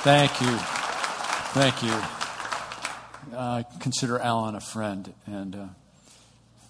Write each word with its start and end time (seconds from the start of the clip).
Thank 0.03 0.41
you. 0.41 0.57
Thank 1.53 1.83
you. 1.83 1.94
I 3.38 3.63
consider 3.81 4.17
Alan 4.17 4.55
a 4.55 4.59
friend, 4.59 5.13
and 5.27 5.55
uh, 5.55 5.66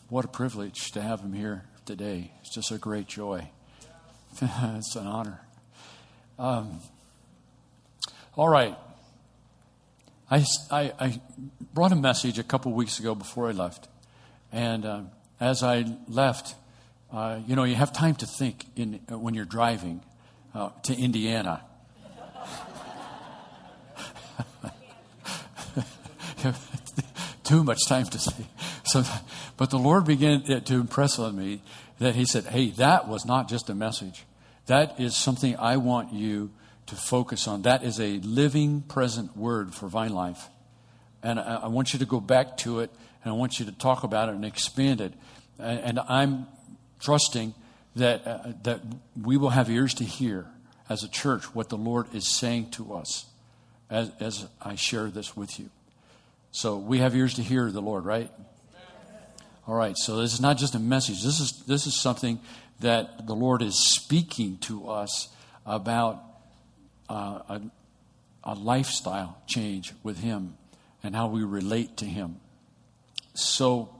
what 0.10 0.26
a 0.26 0.28
privilege 0.28 0.92
to 0.92 1.02
have 1.02 1.22
him 1.22 1.32
here 1.32 1.64
today. 1.86 2.34
It's 2.42 2.54
just 2.54 2.72
a 2.72 2.78
great 2.78 3.08
joy. 3.08 3.50
it's 4.42 4.98
an 4.98 5.08
honor. 5.08 5.40
Um, 6.38 6.82
all 8.36 8.50
right. 8.50 8.78
I, 10.30 10.44
I, 10.70 10.92
I, 11.00 11.22
brought 11.74 11.94
a 11.94 11.96
message 11.96 12.38
a 12.38 12.44
couple 12.44 12.74
weeks 12.74 13.00
ago 13.00 13.16
before 13.16 13.48
I 13.48 13.54
left. 13.54 13.88
And 14.52 14.86
uh, 14.86 15.02
as 15.40 15.64
I 15.64 15.86
left, 16.10 16.54
uh, 17.14 17.40
you 17.48 17.56
know, 17.56 17.64
you 17.64 17.76
have 17.76 17.94
time 17.94 18.16
to 18.16 18.26
think 18.26 18.66
in, 18.76 18.96
when 19.08 19.36
you're 19.36 19.46
driving 19.46 20.02
uh, 20.54 20.72
to 20.84 20.94
Indiana. 20.94 21.64
too 27.44 27.64
much 27.64 27.80
time 27.88 28.06
to 28.06 28.20
say. 28.20 28.46
So, 28.86 29.04
but 29.58 29.70
the 29.70 29.80
Lord 29.80 30.06
began 30.06 30.44
to 30.44 30.74
impress 30.76 31.20
on 31.20 31.38
me 31.38 31.62
that 32.00 32.16
He 32.16 32.26
said, 32.26 32.46
"Hey, 32.46 32.72
that 32.72 33.08
was 33.08 33.26
not 33.26 33.50
just 33.50 33.70
a 33.70 33.76
message. 33.76 34.26
That 34.68 35.00
is 35.00 35.16
something 35.16 35.56
I 35.58 35.78
want 35.78 36.14
you 36.14 36.52
to 36.88 36.96
focus 36.96 37.48
on. 37.48 37.64
That 37.64 37.84
is 37.84 38.00
a 38.00 38.20
living, 38.20 38.82
present 38.82 39.36
word 39.36 39.74
for 39.74 39.88
Vine 39.88 40.14
Life, 40.14 40.50
and 41.24 41.40
I, 41.40 41.62
I 41.64 41.68
want 41.68 41.94
you 41.94 42.00
to 42.00 42.06
go 42.06 42.20
back 42.20 42.58
to 42.58 42.80
it, 42.80 42.92
and 43.24 43.34
I 43.34 43.36
want 43.36 43.60
you 43.60 43.66
to 43.66 43.72
talk 43.72 44.04
about 44.04 44.30
it 44.30 44.36
and 44.36 44.46
expand 44.46 45.02
it. 45.02 45.14
And, 45.60 45.80
and 45.80 46.00
I'm 46.00 46.48
trusting 47.00 47.54
that 47.96 48.26
uh, 48.26 48.54
that 48.64 48.82
we 49.22 49.38
will 49.38 49.50
have 49.50 49.70
ears 49.70 49.94
to 49.96 50.04
hear 50.04 50.48
as 50.90 51.04
a 51.04 51.10
church 51.10 51.56
what 51.56 51.70
the 51.70 51.78
Lord 51.78 52.14
is 52.14 52.28
saying 52.28 52.72
to 52.72 52.94
us 52.94 53.26
as, 53.90 54.12
as 54.20 54.48
I 54.62 54.76
share 54.76 55.08
this 55.08 55.36
with 55.36 55.60
you. 55.60 55.70
So 56.52 56.78
we 56.78 57.00
have 57.00 57.16
ears 57.16 57.36
to 57.36 57.44
hear 57.44 57.72
the 57.72 57.82
Lord, 57.82 58.06
right? 58.06 58.30
All 59.68 59.76
right. 59.76 59.98
So 59.98 60.18
this 60.18 60.34
is 60.34 60.42
not 60.42 60.58
just 60.58 60.76
a 60.76 60.80
message. 60.80 61.24
This 61.24 61.40
is 61.40 61.64
this 61.66 61.88
is 61.88 62.00
something 62.02 62.40
that 62.82 63.26
the 63.26 63.36
Lord 63.36 63.62
is 63.62 63.94
speaking 63.96 64.58
to 64.60 64.90
us 64.90 65.30
about 65.66 66.22
uh, 67.10 67.40
a, 67.48 67.62
a 68.44 68.54
lifestyle 68.56 69.38
change 69.48 69.94
with 70.04 70.20
Him 70.20 70.58
and 71.04 71.16
how 71.16 71.28
we 71.28 71.44
relate 71.44 71.98
to 71.98 72.06
Him. 72.06 72.38
So, 73.34 73.96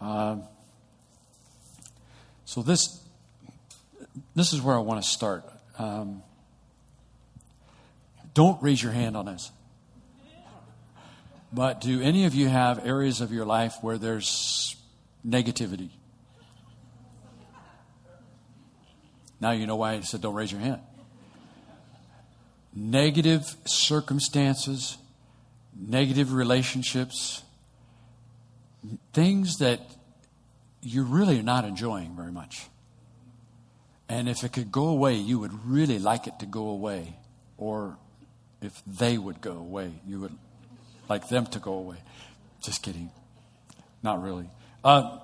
uh, 0.00 0.36
so 2.44 2.62
this 2.62 3.04
this 4.34 4.52
is 4.52 4.62
where 4.62 4.74
I 4.74 4.80
want 4.80 5.02
to 5.02 5.08
start. 5.08 5.44
Um, 5.78 6.22
don't 8.32 8.62
raise 8.62 8.82
your 8.82 8.92
hand 8.92 9.16
on 9.16 9.26
this. 9.26 9.50
But 11.52 11.80
do 11.80 12.00
any 12.02 12.24
of 12.24 12.34
you 12.34 12.48
have 12.48 12.84
areas 12.86 13.20
of 13.20 13.32
your 13.32 13.46
life 13.46 13.76
where 13.80 13.98
there's 13.98 14.76
negativity? 15.26 15.90
Now 19.40 19.52
you 19.52 19.66
know 19.66 19.76
why 19.76 19.94
I 19.94 20.00
said 20.00 20.20
don't 20.20 20.34
raise 20.34 20.52
your 20.52 20.60
hand. 20.60 20.80
Negative 22.74 23.44
circumstances, 23.64 24.98
negative 25.74 26.32
relationships, 26.32 27.42
things 29.12 29.56
that 29.58 29.80
you 30.82 31.02
really 31.02 31.40
are 31.40 31.44
not 31.44 31.64
enjoying 31.64 32.14
very 32.14 32.32
much. 32.32 32.66
And 34.08 34.28
if 34.28 34.44
it 34.44 34.52
could 34.52 34.70
go 34.72 34.88
away, 34.88 35.14
you 35.14 35.38
would 35.38 35.66
really 35.66 35.98
like 35.98 36.26
it 36.26 36.38
to 36.40 36.46
go 36.46 36.68
away. 36.68 37.16
Or 37.56 37.98
if 38.62 38.82
they 38.86 39.18
would 39.18 39.40
go 39.40 39.52
away, 39.52 40.00
you 40.06 40.20
would 40.20 40.36
like 41.08 41.28
them 41.28 41.46
to 41.46 41.58
go 41.58 41.74
away. 41.74 41.96
Just 42.62 42.82
kidding. 42.82 43.10
Not 44.02 44.22
really. 44.22 44.48
Uh, 44.84 45.18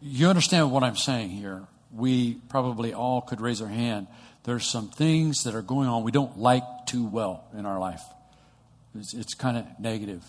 you 0.00 0.28
understand 0.28 0.70
what 0.70 0.82
I'm 0.82 0.96
saying 0.96 1.30
here. 1.30 1.64
We 1.92 2.34
probably 2.48 2.94
all 2.94 3.20
could 3.20 3.40
raise 3.40 3.60
our 3.60 3.68
hand. 3.68 4.06
There's 4.44 4.66
some 4.66 4.88
things 4.88 5.44
that 5.44 5.54
are 5.54 5.62
going 5.62 5.88
on 5.88 6.04
we 6.04 6.12
don't 6.12 6.38
like 6.38 6.62
too 6.86 7.06
well 7.06 7.44
in 7.56 7.66
our 7.66 7.78
life. 7.78 8.02
It's, 8.94 9.14
it's 9.14 9.34
kind 9.34 9.56
of 9.56 9.66
negative. 9.78 10.24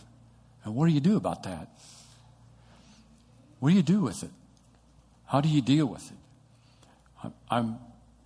And 0.64 0.76
what 0.76 0.88
do 0.88 0.94
you 0.94 1.00
do 1.00 1.16
about 1.16 1.44
that? 1.44 1.70
What 3.60 3.70
do 3.70 3.76
you 3.76 3.84
do 3.84 4.02
with 4.02 4.24
it? 4.24 4.32
How 5.26 5.42
do 5.42 5.50
you 5.50 5.62
deal 5.62 5.86
with 5.86 6.12
it? 6.12 7.32
I'm 7.52 7.78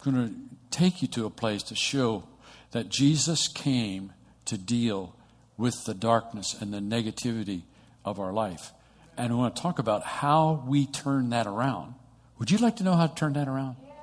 going 0.03 0.28
to 0.28 0.34
take 0.72 1.02
you 1.02 1.08
to 1.09 1.26
a 1.26 1.30
place 1.30 1.64
to 1.64 1.76
show 1.76 2.28
that 2.72 2.90
Jesus 2.90 3.48
came 3.48 4.14
to 4.46 4.58
deal 4.58 5.16
with 5.58 5.86
the 5.86 5.94
darkness 5.94 6.56
and 6.59 6.74
the 6.74 6.80
negativity 6.80 7.64
of 8.03 8.19
our 8.19 8.34
life. 8.34 8.72
And 9.18 9.31
I 9.31 9.36
want 9.36 9.56
to 9.56 9.62
talk 9.62 9.80
about 9.80 10.03
how 10.03 10.64
we 10.68 10.86
turn 10.86 11.30
that 11.30 11.46
around. 11.46 11.94
Would 12.40 12.50
you 12.52 12.58
like 12.58 12.78
to 12.78 12.84
know 12.84 12.94
how 12.94 13.08
to 13.08 13.16
turn 13.16 13.34
that 13.34 13.47
around? 13.47 13.75
Yes. 13.84 13.94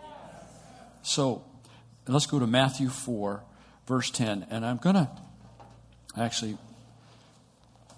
So 1.02 1.44
let's 2.06 2.26
go 2.26 2.38
to 2.38 2.46
Matthew 2.46 2.88
4, 2.88 3.42
verse 3.86 4.10
10. 4.10 4.46
And 4.50 4.64
I'm 4.64 4.76
going 4.76 4.94
to 4.94 5.10
actually, 6.16 6.56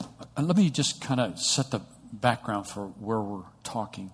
uh, 0.01 0.43
let 0.43 0.57
me 0.57 0.71
just 0.71 1.01
kind 1.01 1.21
of 1.21 1.39
set 1.39 1.71
the 1.71 1.83
background 2.13 2.67
for 2.67 2.87
where 2.87 3.21
we're 3.21 3.45
talking. 3.63 4.11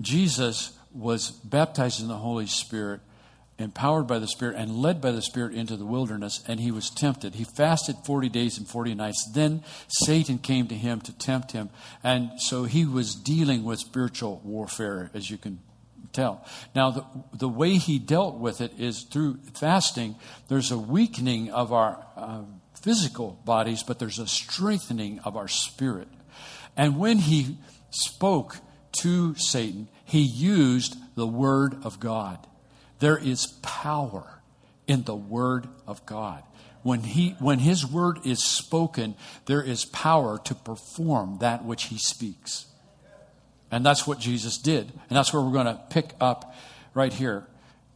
Jesus 0.00 0.76
was 0.92 1.30
baptized 1.30 2.00
in 2.00 2.08
the 2.08 2.16
Holy 2.16 2.46
Spirit 2.46 3.00
empowered 3.58 4.04
by 4.04 4.18
the 4.18 4.26
Spirit 4.26 4.56
and 4.56 4.76
led 4.76 5.00
by 5.00 5.12
the 5.12 5.22
Spirit 5.22 5.54
into 5.54 5.76
the 5.76 5.86
wilderness, 5.86 6.42
and 6.48 6.60
he 6.60 6.70
was 6.70 6.90
tempted. 6.90 7.34
He 7.34 7.44
fasted 7.44 7.96
40 8.04 8.28
days 8.28 8.58
and 8.58 8.68
40 8.68 8.94
nights. 8.94 9.30
Then 9.32 9.62
Satan 9.88 10.38
came 10.38 10.66
to 10.68 10.74
him 10.74 11.00
to 11.02 11.12
tempt 11.12 11.52
him. 11.52 11.70
And 12.02 12.40
so 12.40 12.64
he 12.64 12.84
was 12.84 13.14
dealing 13.14 13.64
with 13.64 13.78
spiritual 13.78 14.40
warfare, 14.44 15.10
as 15.14 15.30
you 15.30 15.38
can 15.38 15.60
tell. 16.12 16.44
Now, 16.74 16.90
the, 16.90 17.04
the 17.32 17.48
way 17.48 17.76
he 17.76 17.98
dealt 17.98 18.38
with 18.38 18.60
it 18.60 18.72
is 18.78 19.06
through 19.10 19.38
fasting, 19.54 20.16
there's 20.48 20.70
a 20.70 20.78
weakening 20.78 21.50
of 21.50 21.72
our 21.72 22.04
uh, 22.16 22.42
physical 22.80 23.40
bodies, 23.44 23.82
but 23.82 23.98
there's 23.98 24.18
a 24.18 24.26
strengthening 24.26 25.20
of 25.20 25.36
our 25.36 25.48
spirit. 25.48 26.08
And 26.76 26.98
when 26.98 27.18
he 27.18 27.58
spoke 27.90 28.56
to 29.00 29.34
Satan, 29.36 29.88
he 30.04 30.22
used 30.22 30.96
the 31.14 31.26
word 31.26 31.76
of 31.84 32.00
God. 32.00 32.46
There 32.98 33.18
is 33.18 33.46
power 33.62 34.40
in 34.86 35.04
the 35.04 35.16
Word 35.16 35.68
of 35.86 36.04
God. 36.06 36.42
When, 36.82 37.00
he, 37.00 37.30
when 37.38 37.60
His 37.60 37.86
Word 37.86 38.18
is 38.24 38.44
spoken, 38.44 39.14
there 39.46 39.62
is 39.62 39.84
power 39.86 40.38
to 40.44 40.54
perform 40.54 41.38
that 41.40 41.64
which 41.64 41.84
He 41.84 41.98
speaks. 41.98 42.66
And 43.70 43.84
that's 43.84 44.06
what 44.06 44.20
Jesus 44.20 44.58
did. 44.58 44.92
And 45.08 45.16
that's 45.16 45.32
where 45.32 45.42
we're 45.42 45.52
going 45.52 45.66
to 45.66 45.80
pick 45.90 46.12
up 46.20 46.54
right 46.92 47.12
here. 47.12 47.46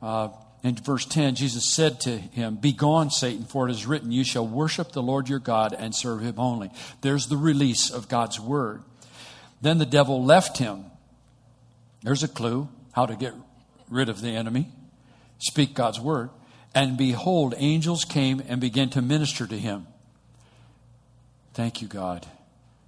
Uh, 0.03 0.31
in 0.63 0.75
verse 0.75 1.05
10, 1.05 1.37
Jesus 1.37 1.73
said 1.73 2.01
to 2.01 2.19
him, 2.19 2.57
Begone, 2.57 3.11
Satan, 3.11 3.45
for 3.45 3.69
it 3.69 3.71
is 3.71 3.87
written, 3.87 4.11
You 4.11 4.25
shall 4.25 4.47
worship 4.47 4.93
the 4.93 5.03
Lord 5.03 5.29
your 5.29 5.39
God 5.39 5.73
and 5.73 5.95
serve 5.95 6.21
him 6.21 6.35
only. 6.37 6.71
There's 7.01 7.29
the 7.29 7.37
release 7.37 7.91
of 7.91 8.09
God's 8.09 8.41
word. 8.41 8.83
Then 9.61 9.79
the 9.79 9.87
devil 9.87 10.25
left 10.25 10.59
him. 10.59 10.87
There's 12.03 12.23
a 12.23 12.29
clue 12.29 12.69
how 12.93 13.07
to 13.07 13.15
get 13.15 13.35
rid 13.89 14.09
of 14.09 14.21
the 14.21 14.31
enemy. 14.31 14.73
Speak 15.39 15.75
God's 15.75 16.01
word. 16.01 16.31
And 16.75 16.97
behold, 16.97 17.55
angels 17.57 18.05
came 18.05 18.43
and 18.47 18.61
began 18.61 18.91
to 18.91 19.03
minister 19.03 19.47
to 19.47 19.59
him. 19.59 19.87
Thank 21.55 21.83
you, 21.83 21.89
God, 21.89 22.27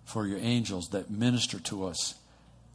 for 0.04 0.26
your 0.26 0.38
angels 0.38 0.90
that 0.90 1.10
minister 1.10 1.58
to 1.60 1.86
us 1.86 2.14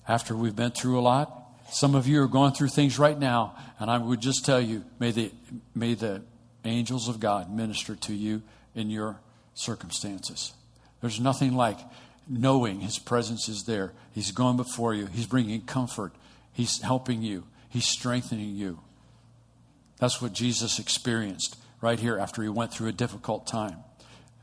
after 0.08 0.36
we've 0.36 0.56
been 0.56 0.72
through 0.72 1.00
a 1.00 1.02
lot. 1.02 1.42
Some 1.72 1.96
of 1.96 2.08
you 2.08 2.22
are 2.22 2.28
going 2.28 2.54
through 2.54 2.70
things 2.70 3.00
right 3.00 3.18
now, 3.18 3.56
and 3.80 3.90
I 3.90 3.98
would 3.98 4.22
just 4.22 4.46
tell 4.46 4.62
you 4.62 4.84
may 5.00 5.12
the, 5.12 5.32
may 5.74 5.94
the 5.94 6.22
angels 6.64 7.08
of 7.08 7.20
God 7.20 7.52
minister 7.52 7.96
to 7.96 8.14
you 8.14 8.42
in 8.76 8.90
your 8.90 9.20
circumstances. 9.54 10.54
There's 11.02 11.20
nothing 11.20 11.56
like 11.56 11.80
knowing 12.28 12.82
His 12.82 13.00
presence 13.00 13.48
is 13.48 13.64
there. 13.64 13.94
He's 14.14 14.32
going 14.32 14.58
before 14.58 14.94
you, 14.94 15.06
He's 15.08 15.28
bringing 15.28 15.62
comfort, 15.62 16.14
He's 16.52 16.82
helping 16.82 17.22
you, 17.22 17.46
He's 17.70 17.86
strengthening 17.86 18.56
you. 18.56 18.80
That's 20.06 20.22
what 20.22 20.34
Jesus 20.34 20.78
experienced 20.78 21.58
right 21.82 22.00
here 22.00 22.20
after 22.20 22.44
He 22.44 22.48
went 22.48 22.72
through 22.72 22.90
a 22.90 22.92
difficult 22.92 23.48
time. 23.48 23.78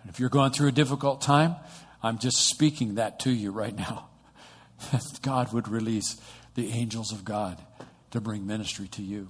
And 0.01 0.11
if 0.11 0.19
you're 0.19 0.29
going 0.29 0.51
through 0.51 0.67
a 0.67 0.73
difficult 0.73 1.21
time, 1.21 1.55
I'm 2.03 2.19
just 2.19 2.49
speaking 2.49 2.97
that 2.97 3.21
to 3.21 3.31
you 3.31 3.53
right 3.53 3.77
now. 3.77 4.09
God 5.23 5.53
would 5.53 5.69
release 5.69 6.21
the 6.57 6.73
angels 6.73 7.13
of 7.13 7.25
God 7.25 7.59
to 8.11 8.21
bring 8.21 8.45
ministry 8.45 8.89
to 8.89 9.03
you. 9.03 9.29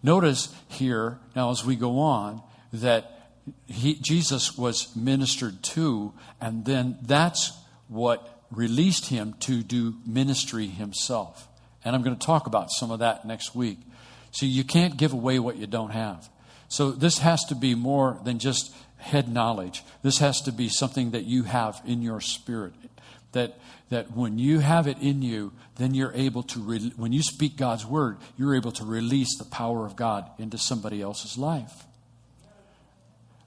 Notice 0.00 0.54
here, 0.68 1.18
now 1.34 1.50
as 1.50 1.64
we 1.64 1.74
go 1.74 1.98
on, 1.98 2.40
that 2.72 3.32
he, 3.66 3.94
Jesus 3.96 4.56
was 4.56 4.94
ministered 4.94 5.64
to, 5.64 6.14
and 6.40 6.66
then 6.66 6.98
that's 7.02 7.52
what 7.88 8.44
released 8.52 9.06
him 9.06 9.34
to 9.40 9.64
do 9.64 9.96
ministry 10.06 10.68
himself. 10.68 11.48
And 11.84 11.96
I'm 11.96 12.02
going 12.04 12.16
to 12.16 12.24
talk 12.24 12.46
about 12.46 12.70
some 12.70 12.92
of 12.92 13.00
that 13.00 13.24
next 13.24 13.56
week. 13.56 13.80
So 14.38 14.46
you 14.46 14.62
can't 14.62 14.96
give 14.96 15.12
away 15.12 15.40
what 15.40 15.56
you 15.56 15.66
don't 15.66 15.90
have. 15.90 16.28
So 16.68 16.92
this 16.92 17.18
has 17.18 17.44
to 17.46 17.56
be 17.56 17.74
more 17.74 18.20
than 18.22 18.38
just 18.38 18.72
head 18.98 19.28
knowledge. 19.28 19.82
This 20.02 20.18
has 20.18 20.40
to 20.42 20.52
be 20.52 20.68
something 20.68 21.10
that 21.10 21.24
you 21.24 21.42
have 21.42 21.82
in 21.84 22.02
your 22.02 22.20
spirit. 22.20 22.74
That 23.32 23.58
that 23.88 24.14
when 24.14 24.38
you 24.38 24.60
have 24.60 24.86
it 24.86 24.98
in 24.98 25.22
you, 25.22 25.52
then 25.76 25.92
you're 25.92 26.12
able 26.12 26.42
to, 26.44 26.60
re- 26.60 26.92
when 26.96 27.12
you 27.12 27.22
speak 27.22 27.56
God's 27.56 27.86
word, 27.86 28.18
you're 28.36 28.54
able 28.54 28.72
to 28.72 28.84
release 28.84 29.36
the 29.38 29.44
power 29.44 29.86
of 29.86 29.96
God 29.96 30.28
into 30.38 30.56
somebody 30.56 31.00
else's 31.00 31.38
life. 31.38 31.84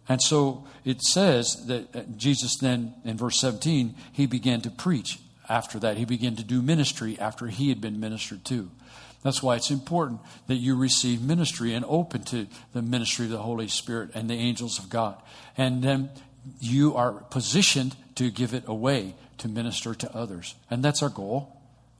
And 0.10 0.22
so 0.22 0.66
it 0.84 1.02
says 1.02 1.68
that 1.68 1.96
uh, 1.96 2.02
Jesus 2.18 2.58
then, 2.60 2.96
in 3.06 3.16
verse 3.16 3.40
17, 3.40 3.96
he 4.12 4.26
began 4.26 4.62
to 4.62 4.72
preach 4.72 5.20
after 5.48 5.80
that. 5.80 5.98
He 5.98 6.06
began 6.06 6.36
to 6.36 6.44
do 6.44 6.62
ministry 6.62 7.18
after 7.20 7.48
he 7.48 7.70
had 7.70 7.80
been 7.80 8.00
ministered 8.00 8.44
to. 8.46 8.72
That's 9.24 9.44
why 9.44 9.56
it's 9.56 9.70
important 9.70 10.20
that 10.48 10.56
you 10.56 10.76
receive 10.76 11.22
ministry 11.22 11.74
and 11.74 11.86
open 11.88 12.24
to 12.26 12.48
the 12.74 12.82
ministry 12.82 13.26
of 13.26 13.32
the 13.32 13.38
Holy 13.38 13.68
Spirit 13.68 14.12
and 14.16 14.30
the 14.30 14.36
angels 14.36 14.80
of 14.80 14.90
God. 14.90 15.16
And 15.58 15.84
then 15.84 16.10
you 16.60 16.96
are 16.96 17.12
positioned 17.12 17.96
to 18.16 18.32
give 18.32 18.54
it 18.54 18.64
away 18.68 19.16
to 19.38 19.48
minister 19.48 19.94
to 19.94 20.16
others. 20.16 20.56
And 20.70 20.84
that's 20.84 21.04
our 21.04 21.10
goal, 21.10 21.56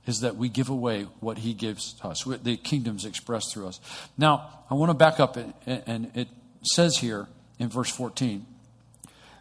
is 0.06 0.20
that 0.20 0.36
we 0.36 0.48
give 0.48 0.68
away 0.68 1.04
what 1.20 1.38
he 1.38 1.54
gives 1.54 1.94
us. 2.02 2.24
The 2.24 2.56
kingdom's 2.56 3.04
expressed 3.04 3.52
through 3.52 3.68
us. 3.68 3.80
Now, 4.18 4.50
I 4.68 4.74
want 4.74 4.90
to 4.90 4.94
back 4.94 5.20
up, 5.20 5.36
and 5.36 6.10
it 6.14 6.28
says 6.62 6.96
here 6.98 7.28
in 7.58 7.68
verse 7.68 7.90
14 7.90 8.46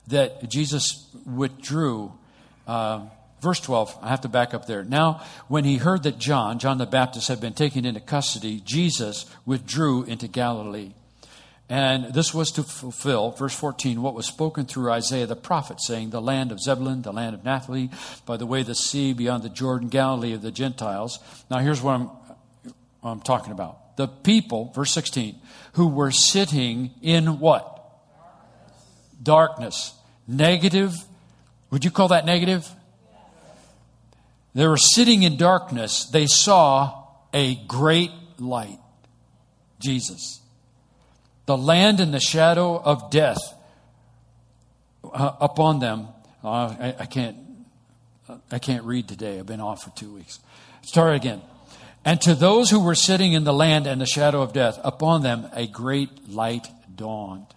that 0.08 0.50
Jesus 0.50 1.08
withdrew. 1.26 2.14
Uh, 2.68 3.06
verse 3.42 3.60
12, 3.60 3.98
I 4.02 4.10
have 4.10 4.22
to 4.22 4.30
back 4.30 4.54
up 4.54 4.68
there. 4.68 4.84
Now, 4.84 5.24
when 5.48 5.66
he 5.66 5.78
heard 5.78 6.04
that 6.04 6.20
John, 6.20 6.60
John 6.60 6.78
the 6.78 6.86
Baptist, 6.86 7.28
had 7.28 7.42
been 7.42 7.54
taken 7.54 7.86
into 7.86 8.00
custody, 8.00 8.62
Jesus 8.64 9.26
withdrew 9.46 10.04
into 10.04 10.28
Galilee. 10.28 10.94
And 11.68 12.14
this 12.14 12.34
was 12.34 12.52
to 12.52 12.64
fulfill, 12.64 13.32
verse 13.32 13.56
14, 13.56 14.02
what 14.02 14.14
was 14.14 14.26
spoken 14.26 14.66
through 14.66 14.92
Isaiah 14.92 15.26
the 15.26 15.38
prophet, 15.38 15.82
saying, 15.82 16.10
The 16.10 16.22
land 16.22 16.52
of 16.52 16.60
Zebulun, 16.60 17.02
the 17.02 17.14
land 17.14 17.34
of 17.34 17.46
Naphtali, 17.46 17.90
by 18.26 18.36
the 18.36 18.46
way 18.46 18.62
the 18.62 18.76
sea, 18.76 19.14
beyond 19.14 19.44
the 19.44 19.50
Jordan, 19.50 19.88
Galilee 19.88 20.34
of 20.34 20.42
the 20.42 20.52
Gentiles. 20.52 21.20
Now, 21.50 21.60
here's 21.60 21.82
what 21.82 21.94
I'm, 21.94 22.06
what 23.00 23.12
I'm 23.12 23.22
talking 23.22 23.54
about. 23.54 23.96
The 23.96 24.08
people, 24.08 24.74
verse 24.76 24.92
16, 24.92 25.40
who 25.74 25.88
were 25.88 26.12
sitting 26.12 26.92
in 27.02 27.40
what? 27.40 27.80
Darkness. 29.24 29.94
Negative. 30.28 30.94
Would 31.70 31.86
you 31.86 31.92
call 31.92 32.10
that 32.10 32.26
negative? 32.26 32.70
They 34.54 34.68
were 34.68 34.78
sitting 34.78 35.24
in 35.24 35.38
darkness. 35.38 36.06
They 36.06 36.28
saw 36.28 37.06
a 37.34 37.56
great 37.68 38.12
light. 38.38 38.80
Jesus 39.80 40.42
the 41.52 41.58
land 41.58 42.00
in 42.00 42.12
the 42.12 42.20
shadow 42.22 42.80
of 42.82 43.10
death 43.10 43.42
uh, 45.04 45.34
upon 45.42 45.80
them. 45.80 46.08
Uh, 46.42 46.48
I, 46.48 46.96
I, 47.00 47.06
can't. 47.06 47.36
I 48.50 48.58
can't 48.60 48.86
read 48.86 49.10
today. 49.10 49.38
I've 49.38 49.48
been 49.48 49.60
off 49.60 49.84
for 49.84 49.90
two 49.90 50.14
weeks. 50.14 50.40
Start 50.82 51.14
again. 51.16 51.42
And 52.06 52.22
to 52.22 52.36
those 52.36 52.70
who 52.70 52.80
were 52.80 52.96
sitting 52.96 53.34
in 53.34 53.44
the 53.44 53.54
land 53.54 53.86
and 53.86 54.00
the 54.00 54.06
shadow 54.06 54.42
of 54.42 54.54
death, 54.54 54.80
upon 54.82 55.24
them 55.24 55.46
a 55.54 55.68
great 55.68 56.30
light 56.30 56.68
dawned. 56.96 57.48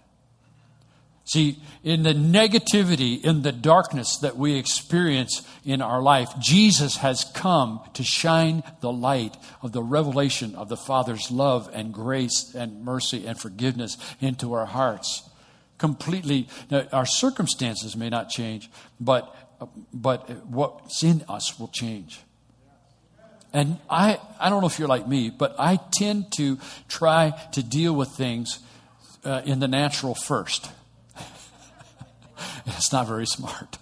See, 1.26 1.58
in 1.82 2.02
the 2.02 2.12
negativity, 2.12 3.24
in 3.24 3.42
the 3.42 3.52
darkness 3.52 4.18
that 4.18 4.36
we 4.36 4.58
experience 4.58 5.40
in 5.64 5.80
our 5.80 6.02
life, 6.02 6.28
Jesus 6.38 6.98
has 6.98 7.24
come 7.34 7.80
to 7.94 8.04
shine 8.04 8.62
the 8.82 8.92
light 8.92 9.34
of 9.62 9.72
the 9.72 9.82
revelation 9.82 10.54
of 10.54 10.68
the 10.68 10.76
Father's 10.76 11.30
love 11.30 11.70
and 11.72 11.94
grace 11.94 12.54
and 12.54 12.84
mercy 12.84 13.26
and 13.26 13.40
forgiveness 13.40 13.96
into 14.20 14.52
our 14.52 14.66
hearts. 14.66 15.28
Completely, 15.78 16.46
now, 16.70 16.86
our 16.92 17.06
circumstances 17.06 17.96
may 17.96 18.10
not 18.10 18.28
change, 18.28 18.70
but, 19.00 19.34
but 19.94 20.28
what's 20.46 21.02
in 21.02 21.24
us 21.26 21.58
will 21.58 21.68
change. 21.68 22.20
And 23.54 23.78
I, 23.88 24.20
I 24.38 24.50
don't 24.50 24.60
know 24.60 24.66
if 24.66 24.78
you're 24.78 24.88
like 24.88 25.08
me, 25.08 25.30
but 25.30 25.54
I 25.58 25.78
tend 25.92 26.32
to 26.36 26.58
try 26.88 27.32
to 27.52 27.62
deal 27.62 27.94
with 27.94 28.10
things 28.10 28.58
uh, 29.24 29.40
in 29.46 29.60
the 29.60 29.68
natural 29.68 30.14
first. 30.14 30.70
It's 32.66 32.92
not 32.92 33.06
very 33.06 33.26
smart. 33.26 33.78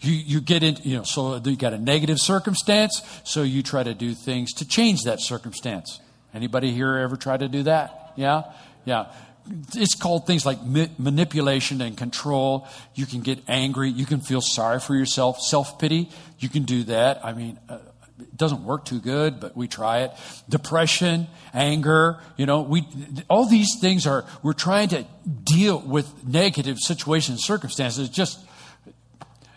You, 0.00 0.12
you 0.12 0.40
get 0.40 0.64
in, 0.64 0.78
you 0.82 0.96
know, 0.96 1.02
so 1.04 1.36
you 1.36 1.56
got 1.56 1.72
a 1.72 1.78
negative 1.78 2.18
circumstance, 2.18 3.02
so 3.22 3.42
you 3.44 3.62
try 3.62 3.84
to 3.84 3.94
do 3.94 4.14
things 4.14 4.52
to 4.54 4.66
change 4.66 5.04
that 5.04 5.20
circumstance. 5.20 6.00
Anybody 6.34 6.72
here 6.72 6.96
ever 6.96 7.16
try 7.16 7.36
to 7.36 7.46
do 7.46 7.62
that? 7.64 8.12
Yeah? 8.16 8.42
Yeah. 8.84 9.12
It's 9.74 9.94
called 9.94 10.26
things 10.26 10.44
like 10.44 10.62
ma- 10.64 10.86
manipulation 10.98 11.80
and 11.80 11.96
control. 11.96 12.66
You 12.94 13.06
can 13.06 13.20
get 13.20 13.40
angry. 13.46 13.90
You 13.90 14.06
can 14.06 14.20
feel 14.20 14.40
sorry 14.40 14.80
for 14.80 14.94
yourself. 14.94 15.40
Self 15.40 15.78
pity. 15.78 16.10
You 16.38 16.48
can 16.48 16.64
do 16.64 16.84
that. 16.84 17.24
I 17.24 17.32
mean, 17.32 17.58
uh, 17.68 17.78
it 18.22 18.36
doesn't 18.36 18.64
work 18.64 18.84
too 18.84 19.00
good, 19.00 19.40
but 19.40 19.56
we 19.56 19.68
try 19.68 20.00
it. 20.00 20.12
Depression, 20.48 21.26
anger, 21.52 22.20
you 22.36 22.46
know, 22.46 22.62
we, 22.62 22.86
all 23.28 23.46
these 23.46 23.78
things 23.80 24.06
are, 24.06 24.24
we're 24.42 24.52
trying 24.52 24.88
to 24.88 25.04
deal 25.44 25.80
with 25.80 26.26
negative 26.26 26.78
situations, 26.78 27.44
circumstances, 27.44 28.08
just, 28.08 28.44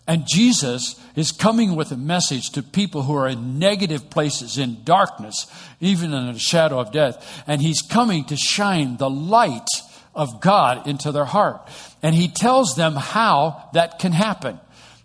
and 0.07 0.27
Jesus 0.27 0.99
is 1.15 1.31
coming 1.31 1.75
with 1.75 1.91
a 1.91 1.97
message 1.97 2.51
to 2.51 2.61
people 2.61 3.03
who 3.03 3.15
are 3.15 3.27
in 3.27 3.57
negative 3.57 4.09
places, 4.09 4.57
in 4.57 4.83
darkness, 4.83 5.47
even 5.79 6.13
in 6.13 6.33
the 6.33 6.39
shadow 6.39 6.79
of 6.79 6.91
death. 6.91 7.43
And 7.47 7.61
he's 7.61 7.81
coming 7.81 8.25
to 8.25 8.35
shine 8.35 8.97
the 8.97 9.09
light 9.09 9.67
of 10.13 10.41
God 10.41 10.87
into 10.87 11.11
their 11.11 11.25
heart. 11.25 11.67
And 12.03 12.13
he 12.13 12.27
tells 12.27 12.75
them 12.75 12.95
how 12.95 13.69
that 13.73 13.97
can 13.97 14.11
happen. 14.11 14.59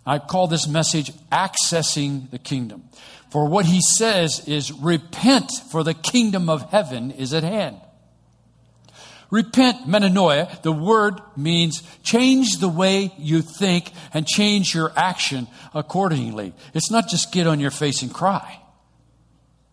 I 0.06 0.18
call 0.18 0.46
this 0.46 0.66
message 0.66 1.12
accessing 1.30 2.30
the 2.30 2.38
kingdom. 2.38 2.84
For 3.30 3.46
what 3.48 3.66
he 3.66 3.80
says 3.80 4.46
is, 4.48 4.72
repent, 4.72 5.50
for 5.70 5.84
the 5.84 5.94
kingdom 5.94 6.50
of 6.50 6.70
heaven 6.70 7.12
is 7.12 7.32
at 7.32 7.44
hand. 7.44 7.80
Repent, 9.30 9.86
metanoia, 9.86 10.60
the 10.62 10.72
word 10.72 11.20
means 11.36 11.84
change 12.02 12.58
the 12.58 12.68
way 12.68 13.12
you 13.16 13.42
think 13.42 13.92
and 14.12 14.26
change 14.26 14.74
your 14.74 14.92
action 14.96 15.46
accordingly. 15.72 16.52
It's 16.74 16.90
not 16.90 17.08
just 17.08 17.30
get 17.30 17.46
on 17.46 17.60
your 17.60 17.70
face 17.70 18.02
and 18.02 18.12
cry. 18.12 18.59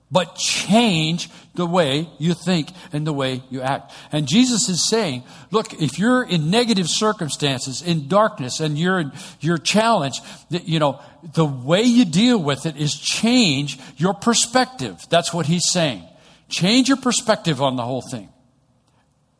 But 0.09 0.35
change 0.35 1.29
the 1.55 1.65
way 1.65 2.07
you 2.17 2.33
think 2.33 2.69
and 2.93 3.05
the 3.05 3.11
way 3.11 3.43
you 3.49 3.61
act. 3.61 3.91
And 4.11 4.27
Jesus 4.27 4.69
is 4.69 4.87
saying, 4.87 5.23
look, 5.51 5.81
if 5.81 5.99
you're 5.99 6.23
in 6.23 6.49
negative 6.49 6.87
circumstances, 6.87 7.81
in 7.81 8.07
darkness, 8.07 8.59
and 8.59 8.77
you're 8.77 9.11
you're 9.41 9.57
challenged, 9.57 10.23
you 10.49 10.79
know 10.79 11.01
the 11.33 11.45
way 11.45 11.81
you 11.81 12.05
deal 12.05 12.41
with 12.41 12.65
it 12.65 12.77
is 12.77 12.93
change 12.95 13.79
your 13.97 14.13
perspective. 14.13 14.95
That's 15.09 15.33
what 15.33 15.45
he's 15.45 15.69
saying. 15.69 16.03
Change 16.49 16.87
your 16.87 16.97
perspective 16.97 17.61
on 17.61 17.75
the 17.75 17.83
whole 17.83 18.01
thing. 18.01 18.29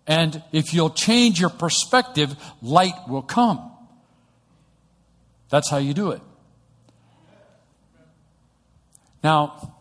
And 0.06 0.42
if 0.52 0.74
you'll 0.74 0.90
change 0.90 1.40
your 1.40 1.50
perspective, 1.50 2.36
light 2.62 2.96
will 3.08 3.22
come. 3.22 3.72
That's 5.50 5.70
how 5.70 5.78
you 5.78 5.94
do 5.94 6.12
it. 6.12 6.22
Now, 9.24 9.77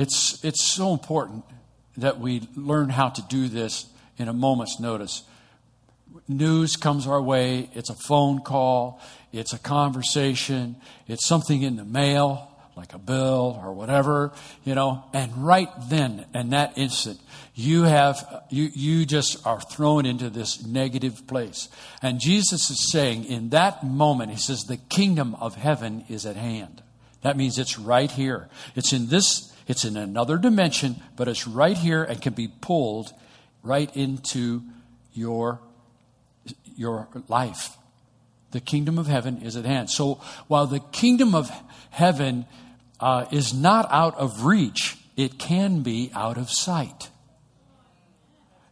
it's, 0.00 0.42
it's 0.44 0.72
so 0.72 0.92
important 0.92 1.44
that 1.96 2.18
we 2.18 2.48
learn 2.56 2.88
how 2.88 3.08
to 3.08 3.22
do 3.22 3.48
this 3.48 3.86
in 4.18 4.28
a 4.28 4.32
moment's 4.32 4.80
notice. 4.80 5.22
News 6.28 6.76
comes 6.76 7.06
our 7.06 7.20
way, 7.20 7.70
it's 7.74 7.90
a 7.90 7.94
phone 7.94 8.40
call, 8.40 9.00
it's 9.32 9.52
a 9.52 9.58
conversation, 9.58 10.76
it's 11.06 11.26
something 11.26 11.62
in 11.62 11.76
the 11.76 11.84
mail, 11.84 12.50
like 12.76 12.94
a 12.94 12.98
bill 12.98 13.60
or 13.62 13.72
whatever, 13.72 14.32
you 14.64 14.74
know, 14.74 15.04
and 15.12 15.36
right 15.36 15.68
then 15.88 16.24
and 16.32 16.52
that 16.52 16.78
instant, 16.78 17.20
you 17.54 17.82
have, 17.82 18.44
you, 18.48 18.70
you 18.72 19.04
just 19.04 19.44
are 19.46 19.60
thrown 19.60 20.06
into 20.06 20.30
this 20.30 20.64
negative 20.64 21.26
place. 21.26 21.68
And 22.00 22.20
Jesus 22.20 22.70
is 22.70 22.90
saying 22.90 23.24
in 23.24 23.50
that 23.50 23.84
moment, 23.84 24.30
He 24.30 24.38
says, 24.38 24.64
the 24.64 24.78
kingdom 24.78 25.34
of 25.36 25.56
heaven 25.56 26.04
is 26.08 26.24
at 26.24 26.36
hand. 26.36 26.82
That 27.22 27.36
means 27.36 27.58
it's 27.58 27.78
right 27.78 28.10
here. 28.10 28.48
It's 28.74 28.94
in 28.94 29.08
this 29.08 29.49
it's 29.70 29.84
in 29.84 29.96
another 29.96 30.36
dimension, 30.36 30.96
but 31.14 31.28
it's 31.28 31.46
right 31.46 31.76
here 31.76 32.02
and 32.02 32.20
can 32.20 32.32
be 32.32 32.48
pulled 32.48 33.12
right 33.62 33.94
into 33.96 34.62
your, 35.12 35.60
your 36.76 37.06
life. 37.28 37.76
The 38.50 38.60
kingdom 38.60 38.98
of 38.98 39.06
heaven 39.06 39.42
is 39.42 39.54
at 39.54 39.64
hand. 39.64 39.88
So 39.88 40.14
while 40.48 40.66
the 40.66 40.80
kingdom 40.80 41.36
of 41.36 41.52
heaven 41.90 42.46
uh, 42.98 43.26
is 43.30 43.54
not 43.54 43.86
out 43.92 44.18
of 44.18 44.44
reach, 44.44 44.98
it 45.16 45.38
can 45.38 45.82
be 45.82 46.10
out 46.16 46.36
of 46.36 46.50
sight. 46.50 47.10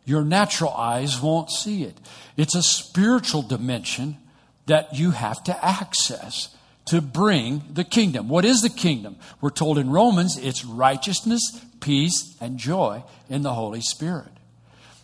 Your 0.05 0.25
natural 0.25 0.73
eyes 0.73 1.23
won't 1.23 1.53
see 1.53 1.85
it. 1.85 1.97
It's 2.37 2.57
a 2.57 2.63
spiritual 2.63 3.43
dimension 3.43 4.17
that 4.67 4.97
you 4.97 5.13
have 5.13 5.45
to 5.45 5.65
access 5.65 6.57
to 6.89 7.01
bring 7.01 7.63
the 7.73 7.85
kingdom. 7.85 8.29
What 8.29 8.45
is 8.45 8.63
the 8.63 8.71
kingdom? 8.71 9.17
We're 9.41 9.51
told 9.51 9.79
in 9.79 9.91
Romans 9.91 10.39
it's 10.39 10.65
righteousness, 10.65 11.65
peace, 11.81 12.37
and 12.41 12.59
joy 12.59 13.05
in 13.29 13.43
the 13.43 13.55
Holy 13.55 13.81
Spirit. 13.81 14.29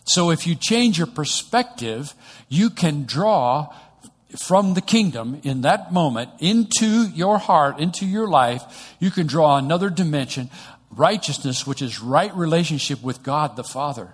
So 0.05 0.29
if 0.29 0.45
you 0.45 0.55
change 0.55 0.97
your 0.97 1.07
perspective, 1.07 2.13
you 2.47 2.69
can 2.69 3.05
draw 3.05 3.73
from 4.37 4.73
the 4.73 4.81
kingdom 4.81 5.39
in 5.43 5.61
that 5.61 5.91
moment 5.93 6.29
into 6.39 7.07
your 7.09 7.37
heart, 7.37 7.79
into 7.79 8.05
your 8.05 8.27
life. 8.27 8.95
You 8.99 9.11
can 9.11 9.27
draw 9.27 9.57
another 9.57 9.89
dimension, 9.89 10.49
righteousness, 10.91 11.65
which 11.65 11.81
is 11.81 12.01
right 12.01 12.33
relationship 12.35 13.01
with 13.01 13.23
God 13.23 13.55
the 13.55 13.63
Father 13.63 14.13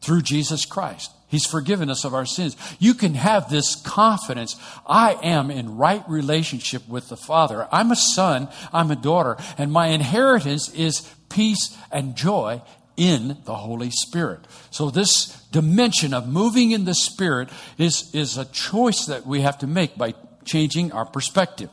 through 0.00 0.22
Jesus 0.22 0.64
Christ. 0.64 1.12
He's 1.28 1.46
forgiven 1.46 1.90
us 1.90 2.04
of 2.04 2.14
our 2.14 2.24
sins. 2.24 2.56
You 2.78 2.94
can 2.94 3.14
have 3.14 3.50
this 3.50 3.76
confidence. 3.76 4.56
I 4.86 5.18
am 5.22 5.50
in 5.50 5.76
right 5.76 6.02
relationship 6.08 6.88
with 6.88 7.08
the 7.08 7.16
Father. 7.16 7.68
I'm 7.70 7.90
a 7.90 7.96
son, 7.96 8.48
I'm 8.72 8.90
a 8.90 8.96
daughter, 8.96 9.36
and 9.58 9.70
my 9.70 9.88
inheritance 9.88 10.72
is 10.72 11.08
peace 11.28 11.76
and 11.92 12.16
joy 12.16 12.62
in 12.96 13.36
the 13.44 13.54
Holy 13.54 13.90
Spirit. 13.90 14.40
So 14.70 14.90
this 14.90 15.26
dimension 15.52 16.14
of 16.14 16.26
moving 16.26 16.70
in 16.70 16.86
the 16.86 16.94
Spirit 16.94 17.50
is, 17.76 18.10
is 18.14 18.38
a 18.38 18.46
choice 18.46 19.04
that 19.06 19.26
we 19.26 19.42
have 19.42 19.58
to 19.58 19.66
make 19.66 19.96
by 19.98 20.14
changing 20.46 20.92
our 20.92 21.04
perspective. 21.04 21.70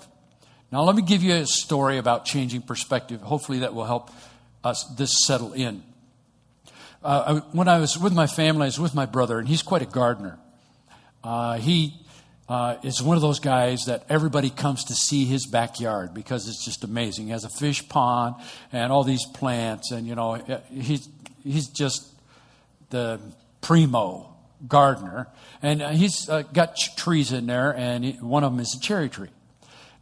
Now 0.70 0.84
let 0.84 0.98
me 0.98 1.02
give 1.02 1.24
you 1.24 1.34
a 1.34 1.46
story 1.46 1.98
about 1.98 2.26
changing 2.26 2.64
perspective. 2.64 3.22
Hopefully 3.22 3.60
that 3.60 3.74
will 3.74 3.86
help 3.86 4.12
us 4.66 4.84
this 4.98 5.26
settle 5.26 5.54
in 5.54 5.82
uh, 7.06 7.42
when 7.52 7.68
I 7.68 7.78
was 7.78 7.98
with 7.98 8.14
my 8.14 8.28
family, 8.28 8.64
I 8.64 8.66
was 8.66 8.80
with 8.80 8.96
my 8.96 9.06
brother, 9.06 9.38
and 9.38 9.48
he's 9.48 9.62
quite 9.62 9.82
a 9.82 9.86
gardener. 9.86 10.40
Uh, 11.24 11.58
he 11.58 11.94
uh, 12.50 12.78
is 12.84 13.02
one 13.02 13.16
of 13.16 13.22
those 13.22 13.40
guys 13.40 13.86
that 13.86 14.06
everybody 14.10 14.50
comes 14.50 14.84
to 14.86 14.94
see 14.96 15.26
his 15.26 15.46
backyard 15.46 16.14
because 16.14 16.48
it's 16.48 16.66
just 16.66 16.84
amazing. 16.84 17.26
He 17.26 17.32
has 17.32 17.44
a 17.44 17.50
fish 17.50 17.88
pond 17.88 18.36
and 18.72 18.92
all 18.92 19.04
these 19.04 19.26
plants, 19.26 19.92
and 19.92 20.08
you 20.08 20.16
know, 20.16 20.36
he's 20.72 21.08
he's 21.44 21.68
just 21.68 22.12
the 22.90 23.20
primo 23.62 24.36
gardener, 24.68 25.28
and 25.62 25.82
he's 25.82 26.28
uh, 26.28 26.42
got 26.42 26.76
ch- 26.76 26.96
trees 26.96 27.32
in 27.32 27.46
there, 27.46 27.76
and 27.76 28.04
he, 28.04 28.12
one 28.14 28.44
of 28.44 28.52
them 28.52 28.60
is 28.60 28.76
a 28.76 28.80
cherry 28.80 29.10
tree. 29.10 29.30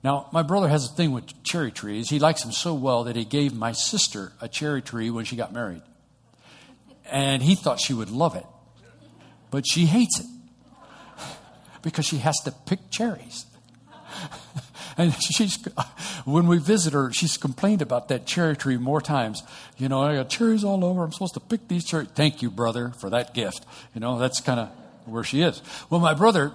Now, 0.04 0.30
my 0.32 0.42
brother 0.42 0.68
has 0.70 0.86
a 0.86 0.94
thing 0.94 1.12
with 1.12 1.44
cherry 1.44 1.72
trees. 1.72 2.10
He 2.10 2.20
likes 2.20 2.44
them 2.44 2.52
so 2.52 2.74
well 2.74 3.06
that 3.06 3.16
he 3.16 3.24
gave 3.24 3.54
my 3.54 3.72
sister 3.72 4.34
a 4.42 4.48
cherry 4.50 4.82
tree 4.82 5.10
when 5.10 5.26
she 5.26 5.36
got 5.36 5.54
married 5.54 5.82
and 7.14 7.44
he 7.44 7.54
thought 7.54 7.80
she 7.80 7.94
would 7.94 8.10
love 8.10 8.36
it. 8.36 8.46
But 9.52 9.66
she 9.68 9.86
hates 9.86 10.20
it 10.20 10.26
because 11.84 12.06
she 12.06 12.18
has 12.18 12.36
to 12.44 12.52
pick 12.66 12.90
cherries. 12.90 13.46
and 14.98 15.14
she's, 15.14 15.64
when 16.26 16.48
we 16.48 16.58
visit 16.58 16.94
her, 16.94 17.14
she's 17.14 17.38
complained 17.38 17.84
about 17.84 18.08
that 18.08 18.26
cherry 18.26 18.58
tree 18.58 18.78
more 18.78 19.00
times. 19.00 19.44
You 19.78 19.90
know, 19.90 20.02
I 20.02 20.16
got 20.16 20.30
cherries 20.30 20.64
all 20.64 20.84
over. 20.84 21.04
I'm 21.04 21.12
supposed 21.12 21.36
to 21.36 21.40
pick 21.40 21.68
these 21.68 21.86
cherries. 21.86 22.10
Thank 22.16 22.42
you, 22.42 22.50
brother, 22.50 22.90
for 22.98 23.12
that 23.12 23.36
gift. 23.36 23.64
You 23.94 24.02
know, 24.02 24.18
that's 24.18 24.42
kind 24.42 24.60
of 24.60 24.70
where 25.06 25.24
she 25.24 25.44
is. 25.44 25.62
Well, 25.92 26.02
my 26.02 26.16
brother, 26.16 26.52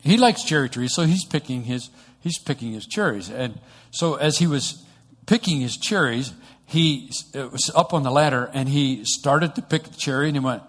he 0.00 0.16
likes 0.16 0.42
cherry 0.42 0.70
trees, 0.70 0.94
so 0.94 1.02
he's 1.02 1.24
picking 1.24 1.64
his 1.64 1.90
he's 2.20 2.38
picking 2.38 2.72
his 2.72 2.86
cherries. 2.86 3.28
And 3.28 3.60
so 3.90 4.14
as 4.14 4.38
he 4.38 4.46
was 4.46 4.82
picking 5.26 5.60
his 5.60 5.76
cherries, 5.76 6.32
he 6.64 7.10
uh, 7.34 7.48
was 7.48 7.70
up 7.74 7.92
on 7.92 8.02
the 8.02 8.10
ladder 8.10 8.50
and 8.54 8.68
he 8.68 9.04
started 9.04 9.54
to 9.56 9.62
pick 9.62 9.84
the 9.84 9.96
cherry 9.96 10.28
and 10.28 10.36
he 10.36 10.40
went, 10.40 10.62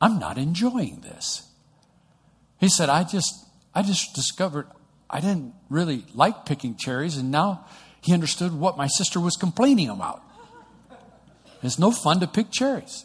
I'm 0.00 0.18
not 0.18 0.38
enjoying 0.38 1.00
this. 1.00 1.48
He 2.58 2.68
said, 2.68 2.88
I 2.88 3.04
just, 3.04 3.46
I 3.74 3.82
just 3.82 4.14
discovered 4.14 4.66
I 5.10 5.20
didn't 5.20 5.54
really 5.70 6.04
like 6.14 6.44
picking 6.44 6.76
cherries 6.76 7.16
and 7.16 7.30
now 7.30 7.66
he 8.00 8.12
understood 8.12 8.52
what 8.52 8.76
my 8.76 8.86
sister 8.86 9.18
was 9.20 9.36
complaining 9.36 9.88
about. 9.88 10.22
It's 11.62 11.78
no 11.78 11.90
fun 11.90 12.20
to 12.20 12.26
pick 12.26 12.50
cherries. 12.50 13.04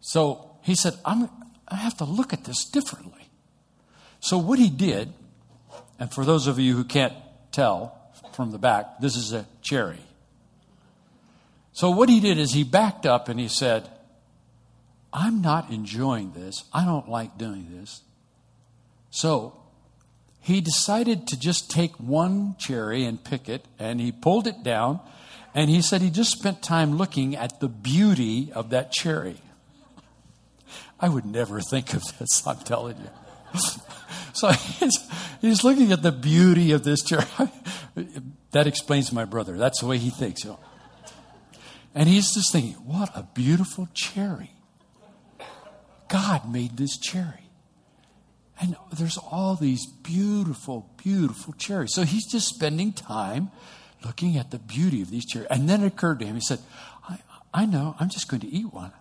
So 0.00 0.56
he 0.62 0.74
said, 0.74 0.94
I'm, 1.04 1.30
I 1.66 1.76
have 1.76 1.96
to 1.98 2.04
look 2.04 2.32
at 2.32 2.44
this 2.44 2.64
differently. 2.64 3.30
So 4.20 4.36
what 4.38 4.58
he 4.58 4.68
did, 4.68 5.12
and 5.98 6.12
for 6.12 6.24
those 6.24 6.46
of 6.46 6.58
you 6.58 6.76
who 6.76 6.84
can't 6.84 7.14
tell, 7.52 7.98
from 8.32 8.50
the 8.52 8.58
back, 8.58 9.00
this 9.00 9.16
is 9.16 9.32
a 9.32 9.46
cherry. 9.62 9.98
So 11.72 11.90
what 11.90 12.08
he 12.08 12.20
did 12.20 12.38
is 12.38 12.52
he 12.52 12.64
backed 12.64 13.06
up 13.06 13.28
and 13.28 13.38
he 13.38 13.48
said, 13.48 13.88
I'm 15.12 15.40
not 15.40 15.70
enjoying 15.70 16.32
this. 16.32 16.64
I 16.72 16.84
don't 16.84 17.08
like 17.08 17.38
doing 17.38 17.68
this. 17.70 18.02
So 19.10 19.58
he 20.40 20.60
decided 20.60 21.26
to 21.28 21.38
just 21.38 21.70
take 21.70 21.94
one 21.96 22.56
cherry 22.58 23.04
and 23.04 23.22
pick 23.22 23.48
it, 23.48 23.64
and 23.78 24.00
he 24.00 24.12
pulled 24.12 24.46
it 24.46 24.62
down, 24.62 25.00
and 25.54 25.68
he 25.68 25.82
said 25.82 26.00
he 26.00 26.10
just 26.10 26.30
spent 26.30 26.62
time 26.62 26.96
looking 26.96 27.36
at 27.36 27.60
the 27.60 27.68
beauty 27.68 28.52
of 28.54 28.70
that 28.70 28.92
cherry. 28.92 29.38
I 31.00 31.08
would 31.08 31.26
never 31.26 31.60
think 31.70 31.94
of 31.94 32.02
this, 32.18 32.46
I'm 32.46 32.58
telling 32.58 32.96
you. 32.96 33.60
so 34.32 34.50
he's, 35.40 35.64
looking 35.64 35.92
at 35.92 36.02
the 36.02 36.12
beauty 36.12 36.72
of 36.72 36.84
this 36.84 37.02
cherry. 37.02 37.24
that 38.52 38.66
explains 38.66 39.12
my 39.12 39.24
brother. 39.24 39.56
That's 39.56 39.80
the 39.80 39.86
way 39.86 39.98
he 39.98 40.10
thinks. 40.10 40.46
And 41.94 42.08
he's 42.08 42.32
just 42.34 42.52
thinking, 42.52 42.74
what 42.74 43.10
a 43.14 43.28
beautiful 43.34 43.88
cherry. 43.94 44.52
God 46.08 46.50
made 46.50 46.76
this 46.76 46.96
cherry. 46.96 47.50
And 48.60 48.76
there's 48.92 49.18
all 49.18 49.54
these 49.54 49.86
beautiful, 49.86 50.90
beautiful 51.02 51.54
cherries. 51.54 51.94
So 51.94 52.02
he's 52.02 52.26
just 52.26 52.48
spending 52.48 52.92
time 52.92 53.50
looking 54.04 54.36
at 54.36 54.50
the 54.50 54.58
beauty 54.58 55.02
of 55.02 55.10
these 55.10 55.24
cherries. 55.26 55.48
And 55.50 55.68
then 55.68 55.82
it 55.82 55.86
occurred 55.86 56.18
to 56.20 56.26
him, 56.26 56.34
he 56.34 56.40
said, 56.40 56.60
I, 57.08 57.18
I 57.54 57.66
know, 57.66 57.94
I'm 58.00 58.08
just 58.08 58.28
going 58.28 58.40
to 58.40 58.48
eat 58.48 58.72
one. 58.72 58.92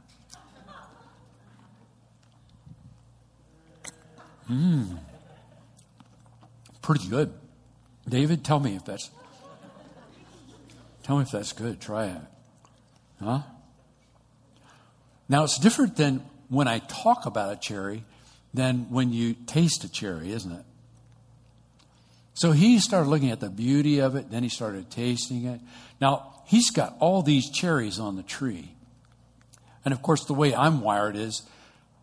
Mmm. 4.49 4.99
Pretty 6.87 7.09
good. 7.09 7.33
David, 8.07 8.45
tell 8.45 8.61
me 8.61 8.77
if 8.77 8.85
that's 8.85 9.09
tell 11.03 11.17
me 11.17 11.23
if 11.23 11.31
that's 11.31 11.51
good. 11.51 11.81
Try 11.81 12.05
it. 12.05 12.21
Huh? 13.21 13.41
Now 15.27 15.43
it's 15.43 15.59
different 15.59 15.97
than 15.97 16.23
when 16.47 16.69
I 16.69 16.79
talk 16.79 17.25
about 17.25 17.51
a 17.51 17.57
cherry 17.57 18.05
than 18.53 18.89
when 18.89 19.11
you 19.11 19.33
taste 19.33 19.83
a 19.83 19.91
cherry, 19.91 20.31
isn't 20.31 20.49
it? 20.49 20.63
So 22.35 22.53
he 22.53 22.79
started 22.79 23.09
looking 23.09 23.31
at 23.31 23.41
the 23.41 23.49
beauty 23.49 23.99
of 23.99 24.15
it, 24.15 24.31
then 24.31 24.43
he 24.43 24.49
started 24.49 24.89
tasting 24.89 25.43
it. 25.43 25.59
Now, 25.99 26.41
he's 26.45 26.69
got 26.69 26.95
all 26.99 27.21
these 27.21 27.49
cherries 27.49 27.99
on 27.99 28.15
the 28.15 28.23
tree. 28.23 28.71
And 29.83 29.93
of 29.93 30.01
course, 30.01 30.23
the 30.23 30.33
way 30.33 30.55
I'm 30.55 30.79
wired 30.79 31.17
is 31.17 31.41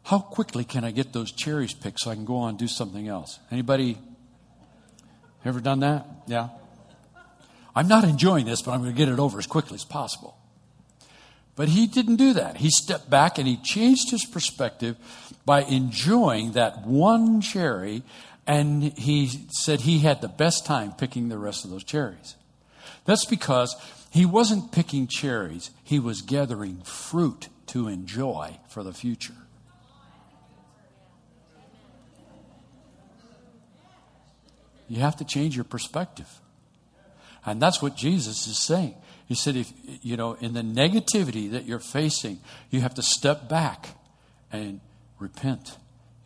how 0.03 0.19
quickly 0.19 0.63
can 0.63 0.85
I 0.85 0.91
get 0.91 1.15
those 1.15 1.33
cherries 1.33 1.73
picked 1.73 2.01
so 2.01 2.11
I 2.11 2.17
can 2.17 2.27
go 2.27 2.37
on 2.37 2.51
and 2.51 2.59
do 2.59 2.69
something 2.69 3.09
else? 3.09 3.39
Anybody 3.51 3.97
ever 5.51 5.61
done 5.61 5.81
that? 5.81 6.07
Yeah. 6.27 6.49
I'm 7.77 7.89
not 7.89 8.05
enjoying 8.05 8.47
this, 8.47 8.63
but 8.63 8.73
I'm 8.73 8.81
going 8.81 8.93
to 8.93 8.97
get 8.97 9.09
it 9.09 9.19
over 9.19 9.39
as 9.39 9.47
quickly 9.47 9.75
as 9.75 9.85
possible. 9.85 10.37
But 11.57 11.69
he 11.69 11.87
didn't 11.87 12.17
do 12.17 12.33
that. 12.35 12.57
He 12.57 12.71
stepped 12.71 13.09
back 13.09 13.39
and 13.39 13.47
he 13.47 13.57
changed 13.57 14.11
his 14.11 14.25
perspective 14.25 14.97
by 15.45 15.63
enjoying 15.63 16.53
that 16.53 16.87
one 16.87 17.41
cherry, 17.41 18.03
and 18.47 18.83
he 18.83 19.47
said 19.51 19.83
he 19.83 20.01
had 20.01 20.21
the 20.21 20.29
best 20.29 20.67
time 20.67 20.93
picking 20.93 21.29
the 21.29 21.39
rest 21.39 21.65
of 21.65 21.71
those 21.71 21.85
cherries. 21.85 22.37
That's 23.05 23.25
because 23.25 23.75
he 24.11 24.25
wasn't 24.25 24.73
picking 24.73 25.07
cherries, 25.07 25.71
he 25.83 25.99
was 25.99 26.23
gathering 26.23 26.79
fruit 26.83 27.49
to 27.69 27.89
enjoy 27.89 28.59
for 28.69 28.83
the 28.83 28.93
future. 28.93 29.35
You 34.89 35.01
have 35.01 35.17
to 35.17 35.25
change 35.25 35.55
your 35.57 35.65
perspective. 35.65 36.29
And 37.47 37.61
that's 37.61 37.83
what 37.83 37.97
Jesus 37.97 38.47
is 38.47 38.59
saying. 38.59 38.95
He 39.27 39.35
said, 39.35 39.57
if, 39.57 39.73
you 40.03 40.17
know, 40.17 40.35
in 40.35 40.55
the 40.55 40.63
negativity 40.63 41.51
that 41.53 41.65
you're 41.65 41.79
facing, 41.79 42.41
you 42.71 42.81
have 42.81 42.95
to 42.95 43.03
step 43.03 43.49
back 43.49 43.89
and 44.53 44.81
repent. 45.19 45.77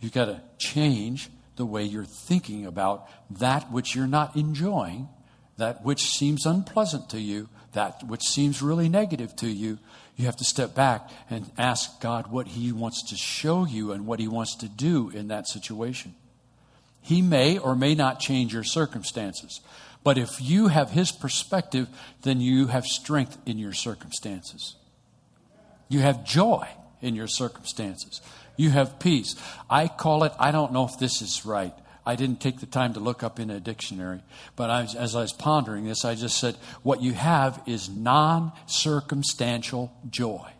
You've 0.00 0.12
got 0.12 0.26
to 0.26 0.40
change 0.58 1.30
the 1.56 1.66
way 1.66 1.82
you're 1.82 2.04
thinking 2.04 2.66
about 2.66 3.08
that 3.30 3.70
which 3.70 3.94
you're 3.94 4.06
not 4.06 4.36
enjoying, 4.36 5.08
that 5.56 5.84
which 5.84 6.02
seems 6.02 6.46
unpleasant 6.46 7.10
to 7.10 7.20
you, 7.20 7.48
that 7.72 8.02
which 8.06 8.22
seems 8.22 8.62
really 8.62 8.88
negative 8.88 9.34
to 9.36 9.48
you. 9.48 9.78
You 10.16 10.26
have 10.26 10.36
to 10.36 10.44
step 10.44 10.74
back 10.74 11.10
and 11.30 11.50
ask 11.58 12.00
God 12.00 12.30
what 12.30 12.48
He 12.48 12.72
wants 12.72 13.10
to 13.10 13.16
show 13.16 13.64
you 13.66 13.92
and 13.92 14.06
what 14.06 14.20
He 14.20 14.28
wants 14.28 14.56
to 14.56 14.68
do 14.68 15.10
in 15.10 15.28
that 15.28 15.48
situation. 15.48 16.14
He 17.08 17.22
may 17.22 17.56
or 17.56 17.74
may 17.74 17.94
not 17.94 18.20
change 18.20 18.52
your 18.52 18.64
circumstances. 18.64 19.62
But 20.04 20.18
if 20.18 20.42
you 20.42 20.68
have 20.68 20.90
His 20.90 21.10
perspective, 21.10 21.88
then 22.20 22.42
you 22.42 22.66
have 22.66 22.84
strength 22.84 23.38
in 23.46 23.56
your 23.56 23.72
circumstances. 23.72 24.76
You 25.88 26.00
have 26.00 26.22
joy 26.22 26.68
in 27.00 27.14
your 27.14 27.26
circumstances. 27.26 28.20
You 28.58 28.68
have 28.68 28.98
peace. 28.98 29.36
I 29.70 29.88
call 29.88 30.22
it, 30.24 30.34
I 30.38 30.50
don't 30.50 30.74
know 30.74 30.84
if 30.84 30.98
this 30.98 31.22
is 31.22 31.46
right. 31.46 31.72
I 32.04 32.14
didn't 32.14 32.42
take 32.42 32.60
the 32.60 32.66
time 32.66 32.92
to 32.92 33.00
look 33.00 33.22
up 33.22 33.40
in 33.40 33.48
a 33.48 33.58
dictionary, 33.58 34.20
but 34.54 34.68
I, 34.68 34.82
as 34.82 35.16
I 35.16 35.22
was 35.22 35.32
pondering 35.32 35.86
this, 35.86 36.04
I 36.04 36.14
just 36.14 36.36
said, 36.36 36.56
what 36.82 37.00
you 37.00 37.14
have 37.14 37.62
is 37.64 37.88
non 37.88 38.52
circumstantial 38.66 39.94
joy, 40.10 40.50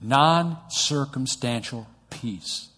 non 0.00 0.56
circumstantial 0.70 1.86
peace. 2.08 2.69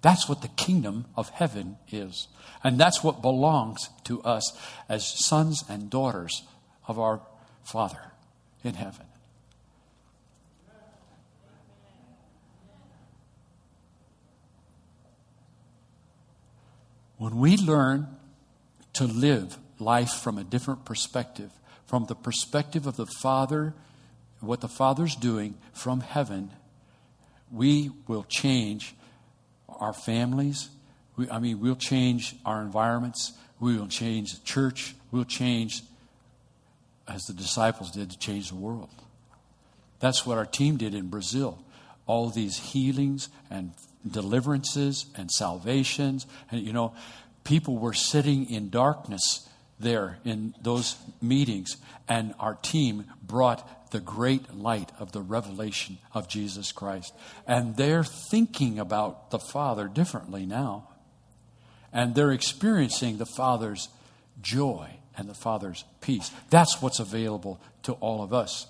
That's 0.00 0.28
what 0.28 0.42
the 0.42 0.48
kingdom 0.48 1.06
of 1.16 1.30
heaven 1.30 1.76
is. 1.90 2.28
And 2.62 2.78
that's 2.78 3.02
what 3.02 3.22
belongs 3.22 3.88
to 4.04 4.22
us 4.22 4.56
as 4.88 5.06
sons 5.06 5.64
and 5.68 5.90
daughters 5.90 6.42
of 6.86 6.98
our 6.98 7.20
Father 7.64 8.12
in 8.62 8.74
heaven. 8.74 9.06
When 17.18 17.38
we 17.38 17.56
learn 17.56 18.06
to 18.94 19.04
live 19.04 19.58
life 19.80 20.12
from 20.12 20.38
a 20.38 20.44
different 20.44 20.84
perspective, 20.84 21.50
from 21.84 22.06
the 22.06 22.14
perspective 22.14 22.86
of 22.86 22.96
the 22.96 23.06
Father, 23.06 23.74
what 24.40 24.60
the 24.60 24.68
Father's 24.68 25.16
doing 25.16 25.56
from 25.72 26.00
heaven, 26.00 26.52
we 27.50 27.90
will 28.06 28.24
change 28.28 28.94
our 29.78 29.92
families. 29.92 30.70
We, 31.16 31.30
I 31.30 31.38
mean, 31.38 31.60
we'll 31.60 31.76
change 31.76 32.36
our 32.44 32.62
environments. 32.62 33.32
We 33.60 33.76
will 33.76 33.88
change 33.88 34.32
the 34.32 34.44
church. 34.44 34.94
We'll 35.10 35.24
change, 35.24 35.82
as 37.08 37.22
the 37.24 37.32
disciples 37.32 37.90
did, 37.90 38.10
to 38.10 38.18
change 38.18 38.50
the 38.50 38.56
world. 38.56 38.90
That's 40.00 40.24
what 40.24 40.38
our 40.38 40.46
team 40.46 40.76
did 40.76 40.94
in 40.94 41.08
Brazil. 41.08 41.58
All 42.06 42.30
these 42.30 42.58
healings 42.58 43.28
and 43.50 43.72
deliverances 44.08 45.06
and 45.16 45.30
salvations. 45.30 46.26
And, 46.50 46.64
you 46.64 46.72
know, 46.72 46.94
people 47.44 47.78
were 47.78 47.94
sitting 47.94 48.48
in 48.48 48.70
darkness 48.70 49.48
there 49.80 50.18
in 50.24 50.54
those 50.60 50.96
meetings, 51.22 51.76
and 52.08 52.34
our 52.38 52.54
team 52.54 53.04
brought 53.22 53.90
the 53.90 54.00
great 54.00 54.54
light 54.54 54.92
of 54.98 55.12
the 55.12 55.20
revelation 55.20 55.98
of 56.12 56.28
Jesus 56.28 56.72
Christ. 56.72 57.14
And 57.46 57.76
they're 57.76 58.04
thinking 58.04 58.78
about 58.78 59.30
the 59.30 59.38
Father 59.38 59.88
differently 59.88 60.46
now. 60.46 60.88
And 61.92 62.14
they're 62.14 62.32
experiencing 62.32 63.16
the 63.16 63.26
Father's 63.26 63.88
joy 64.42 64.90
and 65.16 65.28
the 65.28 65.34
Father's 65.34 65.84
peace. 66.00 66.30
That's 66.50 66.82
what's 66.82 67.00
available 67.00 67.60
to 67.84 67.92
all 67.94 68.22
of 68.22 68.32
us. 68.34 68.66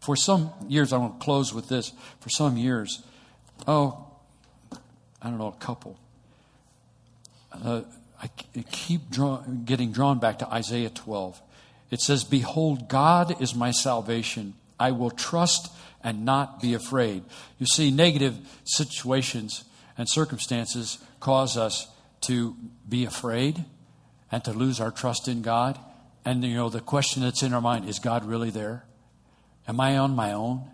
For 0.00 0.16
some 0.16 0.52
years, 0.68 0.92
I 0.92 0.96
want 0.96 1.20
to 1.20 1.24
close 1.24 1.52
with 1.52 1.68
this. 1.68 1.92
For 2.20 2.30
some 2.30 2.56
years, 2.56 3.02
oh, 3.66 4.06
I 5.20 5.28
don't 5.28 5.38
know, 5.38 5.48
a 5.48 5.64
couple. 5.64 5.98
Uh, 7.52 7.82
I 8.20 8.28
keep 8.70 9.10
draw, 9.10 9.38
getting 9.64 9.92
drawn 9.92 10.18
back 10.18 10.40
to 10.40 10.52
Isaiah 10.52 10.90
12. 10.90 11.40
It 11.90 12.00
says, 12.00 12.24
Behold, 12.24 12.88
God 12.88 13.40
is 13.40 13.54
my 13.54 13.70
salvation. 13.70 14.54
I 14.78 14.90
will 14.92 15.10
trust 15.10 15.72
and 16.02 16.24
not 16.24 16.60
be 16.60 16.74
afraid. 16.74 17.24
You 17.58 17.66
see, 17.66 17.90
negative 17.90 18.38
situations 18.64 19.64
and 19.96 20.08
circumstances 20.08 20.98
cause 21.20 21.56
us 21.56 21.88
to 22.22 22.56
be 22.88 23.04
afraid 23.04 23.64
and 24.30 24.44
to 24.44 24.52
lose 24.52 24.80
our 24.80 24.90
trust 24.90 25.28
in 25.28 25.42
God. 25.42 25.78
And, 26.24 26.44
you 26.44 26.54
know, 26.54 26.68
the 26.68 26.80
question 26.80 27.22
that's 27.22 27.42
in 27.42 27.54
our 27.54 27.60
mind 27.60 27.88
is 27.88 27.98
God 27.98 28.24
really 28.24 28.50
there? 28.50 28.84
Am 29.66 29.80
I 29.80 29.96
on 29.98 30.14
my 30.14 30.32
own? 30.32 30.68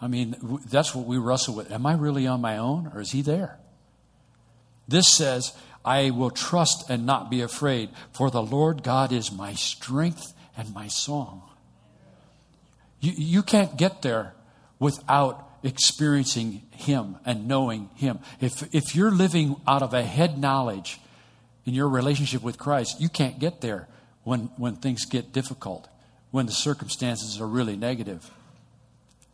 I 0.00 0.06
mean, 0.06 0.36
that's 0.70 0.94
what 0.94 1.06
we 1.06 1.18
wrestle 1.18 1.54
with. 1.54 1.70
Am 1.70 1.86
I 1.86 1.94
really 1.94 2.26
on 2.26 2.40
my 2.40 2.56
own 2.56 2.90
or 2.94 3.00
is 3.00 3.10
He 3.10 3.22
there? 3.22 3.58
This 4.86 5.08
says, 5.08 5.54
I 5.88 6.10
will 6.10 6.30
trust 6.30 6.90
and 6.90 7.06
not 7.06 7.30
be 7.30 7.40
afraid, 7.40 7.88
for 8.12 8.30
the 8.30 8.42
Lord 8.42 8.82
God 8.82 9.10
is 9.10 9.32
my 9.32 9.54
strength 9.54 10.34
and 10.54 10.74
my 10.74 10.86
song. 10.86 11.40
You, 13.00 13.12
you 13.16 13.42
can't 13.42 13.74
get 13.74 14.02
there 14.02 14.34
without 14.78 15.48
experiencing 15.62 16.60
Him 16.72 17.16
and 17.24 17.48
knowing 17.48 17.88
Him. 17.94 18.18
If, 18.38 18.74
if 18.74 18.94
you're 18.94 19.10
living 19.10 19.56
out 19.66 19.82
of 19.82 19.94
a 19.94 20.02
head 20.02 20.36
knowledge 20.36 21.00
in 21.64 21.72
your 21.72 21.88
relationship 21.88 22.42
with 22.42 22.58
Christ, 22.58 23.00
you 23.00 23.08
can't 23.08 23.38
get 23.38 23.62
there 23.62 23.88
when, 24.24 24.50
when 24.58 24.76
things 24.76 25.06
get 25.06 25.32
difficult, 25.32 25.88
when 26.30 26.44
the 26.44 26.52
circumstances 26.52 27.40
are 27.40 27.48
really 27.48 27.76
negative. 27.76 28.30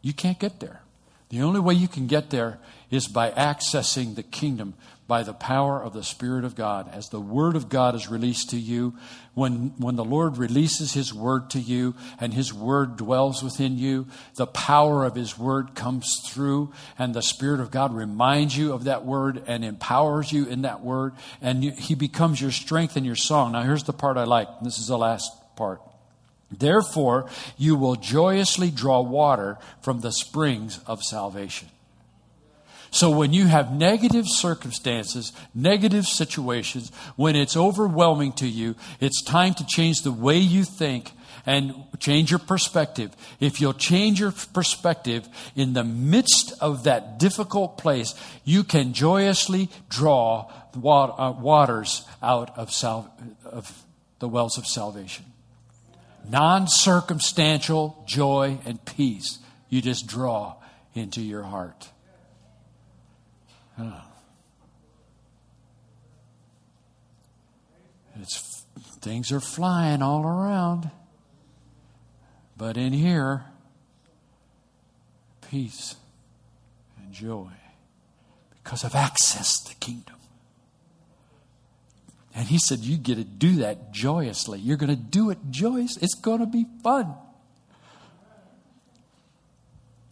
You 0.02 0.12
can't 0.12 0.38
get 0.38 0.60
there. 0.60 0.82
The 1.30 1.42
only 1.42 1.58
way 1.58 1.74
you 1.74 1.88
can 1.88 2.06
get 2.06 2.30
there 2.30 2.60
is 2.92 3.08
by 3.08 3.32
accessing 3.32 4.14
the 4.14 4.22
kingdom 4.22 4.74
by 5.06 5.22
the 5.22 5.34
power 5.34 5.82
of 5.82 5.92
the 5.92 6.02
Spirit 6.02 6.44
of 6.44 6.54
God. 6.54 6.90
As 6.92 7.08
the 7.08 7.20
Word 7.20 7.56
of 7.56 7.68
God 7.68 7.94
is 7.94 8.08
released 8.08 8.50
to 8.50 8.58
you, 8.58 8.94
when, 9.34 9.74
when 9.76 9.96
the 9.96 10.04
Lord 10.04 10.38
releases 10.38 10.94
His 10.94 11.12
Word 11.12 11.50
to 11.50 11.60
you 11.60 11.94
and 12.18 12.32
His 12.32 12.54
Word 12.54 12.96
dwells 12.96 13.42
within 13.42 13.76
you, 13.76 14.06
the 14.36 14.46
power 14.46 15.04
of 15.04 15.14
His 15.14 15.38
Word 15.38 15.74
comes 15.74 16.22
through, 16.26 16.72
and 16.98 17.14
the 17.14 17.22
Spirit 17.22 17.60
of 17.60 17.70
God 17.70 17.94
reminds 17.94 18.56
you 18.56 18.72
of 18.72 18.84
that 18.84 19.04
Word 19.04 19.42
and 19.46 19.64
empowers 19.64 20.32
you 20.32 20.46
in 20.46 20.62
that 20.62 20.82
Word, 20.82 21.12
and 21.42 21.62
you, 21.62 21.72
He 21.72 21.94
becomes 21.94 22.40
your 22.40 22.52
strength 22.52 22.96
and 22.96 23.04
your 23.04 23.16
song. 23.16 23.52
Now, 23.52 23.62
here's 23.62 23.84
the 23.84 23.92
part 23.92 24.16
I 24.16 24.24
like. 24.24 24.48
This 24.62 24.78
is 24.78 24.86
the 24.86 24.98
last 24.98 25.30
part. 25.56 25.82
Therefore, 26.50 27.28
you 27.58 27.76
will 27.76 27.96
joyously 27.96 28.70
draw 28.70 29.00
water 29.00 29.58
from 29.82 30.00
the 30.00 30.12
springs 30.12 30.80
of 30.86 31.02
salvation. 31.02 31.68
So 32.94 33.11
when 33.11 33.33
you 33.33 33.46
have 33.46 33.72
negative 33.72 34.26
circumstances, 34.28 35.33
negative 35.52 36.07
situations, 36.07 36.92
when 37.16 37.35
it's 37.35 37.57
overwhelming 37.57 38.35
to 38.35 38.46
you, 38.46 38.76
it's 39.00 39.20
time 39.20 39.54
to 39.54 39.66
change 39.66 40.02
the 40.02 40.12
way 40.12 40.38
you 40.38 40.62
think 40.62 41.11
and 41.44 41.74
change 41.98 42.30
your 42.30 42.38
perspective. 42.38 43.11
If 43.40 43.61
you'll 43.61 43.74
change 43.74 44.20
your 44.20 44.30
perspective 44.30 45.28
in 45.57 45.72
the 45.72 45.83
midst 45.83 46.54
of 46.61 46.85
that 46.85 47.18
difficult 47.18 47.78
place, 47.78 48.14
you 48.44 48.62
can 48.62 48.92
joyously 48.92 49.70
draw 49.88 50.48
uh, 50.76 51.35
waters 51.37 52.07
out 52.22 52.57
of, 52.57 52.70
sal- 52.70 53.12
of 53.44 53.85
the 54.20 54.28
wells 54.28 54.57
of 54.57 54.68
salvation. 54.68 55.24
Non 56.30 56.68
circumstantial 56.68 58.04
joy 58.07 58.59
and 58.64 58.85
peace 58.85 59.40
you 59.68 59.83
just 59.83 60.07
draw 60.07 60.54
into 60.94 61.20
your 61.20 61.42
heart. 61.42 61.88
It's, 68.20 68.64
things 69.00 69.32
are 69.32 69.40
flying 69.40 70.02
all 70.02 70.24
around. 70.24 70.90
But 72.56 72.76
in 72.76 72.92
here, 72.92 73.44
peace 75.50 75.96
and 76.96 77.12
joy 77.12 77.50
because 78.62 78.84
of 78.84 78.94
access 78.94 79.62
to 79.62 79.74
the 79.74 79.80
kingdom. 79.80 80.14
And 82.34 82.48
he 82.48 82.58
said, 82.58 82.80
You 82.80 82.96
get 82.96 83.16
to 83.16 83.24
do 83.24 83.56
that 83.56 83.92
joyously. 83.92 84.58
You're 84.58 84.76
going 84.76 84.90
to 84.90 84.96
do 84.96 85.30
it 85.30 85.38
joyous. 85.50 85.96
It's 85.98 86.14
going 86.14 86.40
to 86.40 86.46
be 86.46 86.66
fun. 86.82 87.14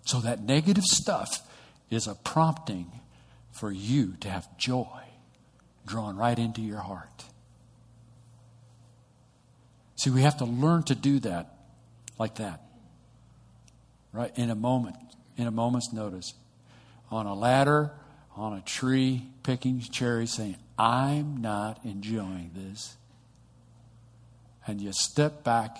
So, 0.04 0.20
that 0.20 0.42
negative 0.42 0.84
stuff 0.84 1.48
is 1.90 2.06
a 2.06 2.14
prompting 2.14 2.92
for 3.52 3.70
you 3.70 4.16
to 4.20 4.28
have 4.28 4.56
joy 4.58 5.00
drawn 5.86 6.16
right 6.16 6.38
into 6.38 6.60
your 6.60 6.80
heart. 6.80 7.24
See, 9.96 10.10
we 10.10 10.22
have 10.22 10.38
to 10.38 10.44
learn 10.44 10.82
to 10.84 10.94
do 10.94 11.20
that 11.20 11.54
like 12.18 12.36
that. 12.36 12.62
Right? 14.12 14.36
In 14.36 14.50
a 14.50 14.54
moment, 14.54 14.96
in 15.36 15.46
a 15.46 15.50
moment's 15.50 15.92
notice. 15.92 16.34
On 17.10 17.26
a 17.26 17.34
ladder, 17.34 17.92
on 18.36 18.54
a 18.54 18.60
tree, 18.62 19.28
picking 19.42 19.80
cherries, 19.80 20.32
saying, 20.32 20.56
I'm 20.78 21.40
not 21.40 21.84
enjoying 21.84 22.50
this. 22.54 22.96
And 24.66 24.80
you 24.80 24.92
step 24.92 25.44
back 25.44 25.76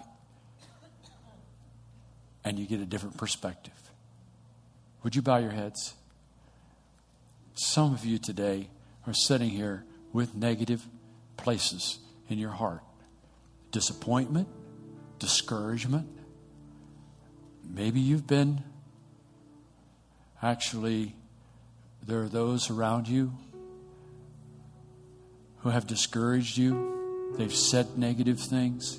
and 2.45 2.59
you 2.59 2.67
get 2.67 2.81
a 2.81 2.87
different 2.87 3.17
perspective. 3.17 3.73
Would 5.03 5.17
you 5.17 5.23
bow 5.23 5.39
your 5.39 5.51
heads? 5.51 5.95
Some 7.55 7.93
of 7.93 8.05
you 8.05 8.19
today 8.19 8.69
are 9.07 9.13
sitting 9.13 9.51
here 9.51 9.85
with 10.13 10.35
negative 10.35 10.87
places 11.37 11.99
in 12.29 12.39
your 12.39 12.51
heart 12.51 12.83
disappointment, 13.71 14.49
discouragement. 15.19 16.07
Maybe 17.67 18.01
you've 18.01 18.27
been 18.27 18.63
actually, 20.43 21.15
there 22.07 22.23
are 22.23 22.29
those 22.29 22.69
around 22.69 23.09
you 23.09 23.33
who 25.59 25.71
have 25.71 25.87
discouraged 25.87 26.59
you, 26.59 27.35
they've 27.39 27.55
said 27.55 27.97
negative 27.97 28.41
things. 28.41 28.99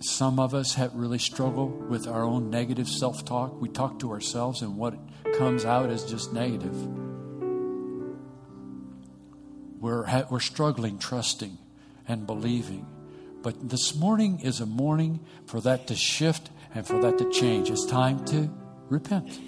Some 0.00 0.40
of 0.40 0.54
us 0.54 0.74
have 0.74 0.94
really 0.94 1.18
struggled 1.18 1.88
with 1.88 2.06
our 2.06 2.22
own 2.22 2.50
negative 2.50 2.88
self 2.88 3.24
talk. 3.24 3.60
We 3.60 3.68
talk 3.68 3.98
to 4.00 4.10
ourselves, 4.12 4.62
and 4.62 4.76
what 4.76 4.94
comes 5.36 5.64
out 5.64 5.90
as 5.90 6.04
just 6.04 6.32
negative. 6.32 6.74
We're, 9.80 10.26
we're 10.30 10.40
struggling, 10.40 10.98
trusting, 10.98 11.58
and 12.06 12.26
believing. 12.26 12.86
But 13.42 13.68
this 13.68 13.94
morning 13.94 14.40
is 14.40 14.60
a 14.60 14.66
morning 14.66 15.20
for 15.46 15.60
that 15.60 15.86
to 15.88 15.94
shift 15.94 16.50
and 16.74 16.86
for 16.86 17.00
that 17.00 17.18
to 17.18 17.30
change. 17.30 17.70
It's 17.70 17.86
time 17.86 18.24
to 18.26 18.50
repent. 18.88 19.38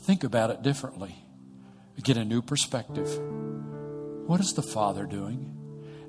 Think 0.00 0.24
about 0.24 0.50
it 0.50 0.62
differently, 0.62 1.14
get 2.02 2.16
a 2.16 2.24
new 2.24 2.42
perspective. 2.42 3.08
What 4.26 4.40
is 4.40 4.54
the 4.54 4.62
Father 4.62 5.04
doing? 5.06 5.52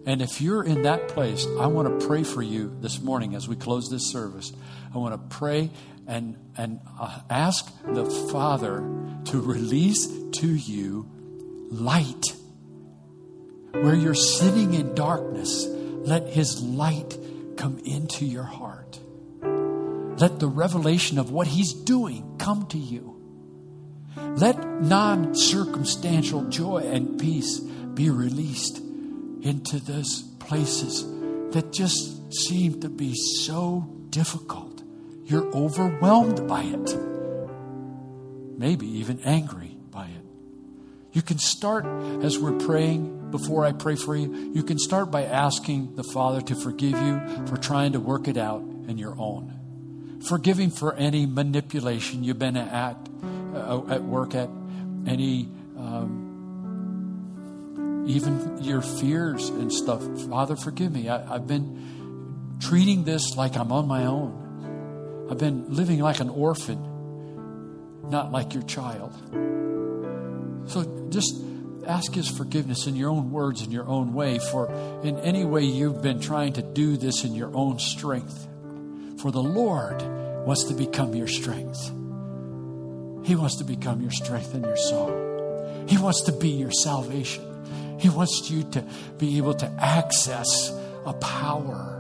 And 0.06 0.22
if 0.22 0.42
you're 0.42 0.64
in 0.64 0.84
that 0.84 1.08
place, 1.10 1.46
I 1.60 1.68
want 1.68 2.00
to 2.00 2.08
pray 2.08 2.24
for 2.24 2.42
you 2.42 2.76
this 2.82 3.02
morning 3.02 3.36
as 3.36 3.48
we 3.48 3.56
close 3.56 3.90
this 3.90 4.12
service. 4.12 4.52
I 4.94 4.98
want 4.98 5.14
to 5.14 5.36
pray 5.38 5.72
and, 6.08 6.38
and 6.58 6.80
uh, 7.00 7.22
ask 7.30 7.72
the 7.86 8.06
Father 8.32 8.78
to 9.26 9.42
release 9.42 10.08
to 10.08 10.48
you 10.48 11.10
light. 11.70 12.36
Where 13.72 13.96
you're 13.96 14.14
sitting 14.14 14.74
in 14.74 14.94
darkness, 14.96 15.66
let 15.68 16.28
His 16.28 16.62
light 16.62 17.18
come 17.58 17.80
into 17.80 18.26
your 18.26 18.44
heart. 18.44 19.00
Let 19.42 20.40
the 20.40 20.48
revelation 20.48 21.18
of 21.18 21.32
what 21.32 21.48
He's 21.48 21.74
doing 21.74 22.36
come 22.38 22.68
to 22.68 22.78
you. 22.78 23.14
Let 24.16 24.82
non 24.82 25.36
circumstantial 25.36 26.44
joy 26.50 26.80
and 26.80 27.20
peace 27.20 27.60
be 27.60 28.10
released 28.10 28.78
into 29.42 29.80
those 29.80 30.24
places 30.40 31.04
that 31.52 31.72
just 31.72 32.34
seem 32.34 32.82
to 32.82 32.90
be 32.90 33.14
so 33.16 33.88
difficult. 34.10 34.73
You're 35.26 35.48
overwhelmed 35.56 36.48
by 36.48 36.64
it, 36.64 36.98
maybe 38.58 38.88
even 39.00 39.20
angry 39.22 39.78
by 39.90 40.06
it. 40.06 40.26
You 41.14 41.22
can 41.22 41.38
start 41.38 41.86
as 42.24 42.38
we're 42.38 42.58
praying. 42.58 43.22
Before 43.32 43.66
I 43.66 43.72
pray 43.72 43.96
for 43.96 44.16
you, 44.16 44.52
you 44.54 44.62
can 44.62 44.78
start 44.78 45.10
by 45.10 45.24
asking 45.24 45.96
the 45.96 46.04
Father 46.04 46.42
to 46.42 46.56
forgive 46.56 46.92
you 47.02 47.20
for 47.48 47.58
trying 47.58 47.94
to 47.94 48.00
work 48.00 48.28
it 48.28 48.38
out 48.38 48.62
in 48.62 48.98
your 49.00 49.16
own. 49.18 50.22
Forgiving 50.28 50.70
for 50.70 50.94
any 50.94 51.26
manipulation 51.26 52.24
you've 52.24 52.38
been 52.38 52.56
at, 52.56 52.96
uh, 53.56 53.82
at 53.90 54.04
work 54.04 54.36
at, 54.36 54.50
any 55.08 55.50
um, 55.78 56.34
even 58.08 58.62
your 58.62 58.82
fears 58.82 59.50
and 59.50 59.72
stuff. 59.72 60.04
Father, 60.30 60.56
forgive 60.56 60.92
me. 60.92 61.10
I, 61.10 61.36
I've 61.36 61.48
been 61.48 62.58
treating 62.60 63.04
this 63.04 63.36
like 63.36 63.56
I'm 63.58 63.72
on 63.72 63.88
my 63.88 64.06
own. 64.06 64.43
I've 65.34 65.40
been 65.40 65.66
living 65.74 65.98
like 65.98 66.20
an 66.20 66.30
orphan, 66.30 66.78
not 68.08 68.32
like 68.32 68.54
your 68.54 68.62
child. 68.62 69.12
So 70.70 71.08
just 71.10 71.44
ask 71.88 72.14
His 72.14 72.30
forgiveness 72.30 72.86
in 72.86 72.96
your 72.96 73.10
own 73.10 73.32
words, 73.32 73.64
in 73.64 73.72
your 73.72 73.88
own 73.88 74.14
way, 74.14 74.38
for 74.38 74.72
in 75.02 75.18
any 75.22 75.44
way 75.44 75.64
you've 75.64 76.04
been 76.04 76.20
trying 76.20 76.54
to 76.54 76.62
do 76.62 76.98
this 76.98 77.24
in 77.24 77.34
your 77.34 77.50
own 77.56 77.80
strength. 77.80 78.48
For 79.22 79.32
the 79.32 79.42
Lord 79.42 80.04
wants 80.46 80.66
to 80.66 80.76
become 80.76 81.16
your 81.16 81.26
strength. 81.26 81.82
He 83.26 83.36
wants 83.36 83.56
to 83.58 83.64
become 83.64 84.02
your 84.02 84.12
strength 84.12 84.54
and 84.54 84.64
your 84.64 84.78
song. 84.78 85.88
He 85.90 85.98
wants 85.98 86.22
to 86.26 86.32
be 86.32 86.50
your 86.50 86.72
salvation. 86.72 87.44
He 88.00 88.10
wants 88.10 88.52
you 88.52 88.66
to 88.66 88.86
be 89.18 89.38
able 89.38 89.56
to 89.56 89.66
access 89.80 90.72
a 91.08 91.14
power 91.14 91.93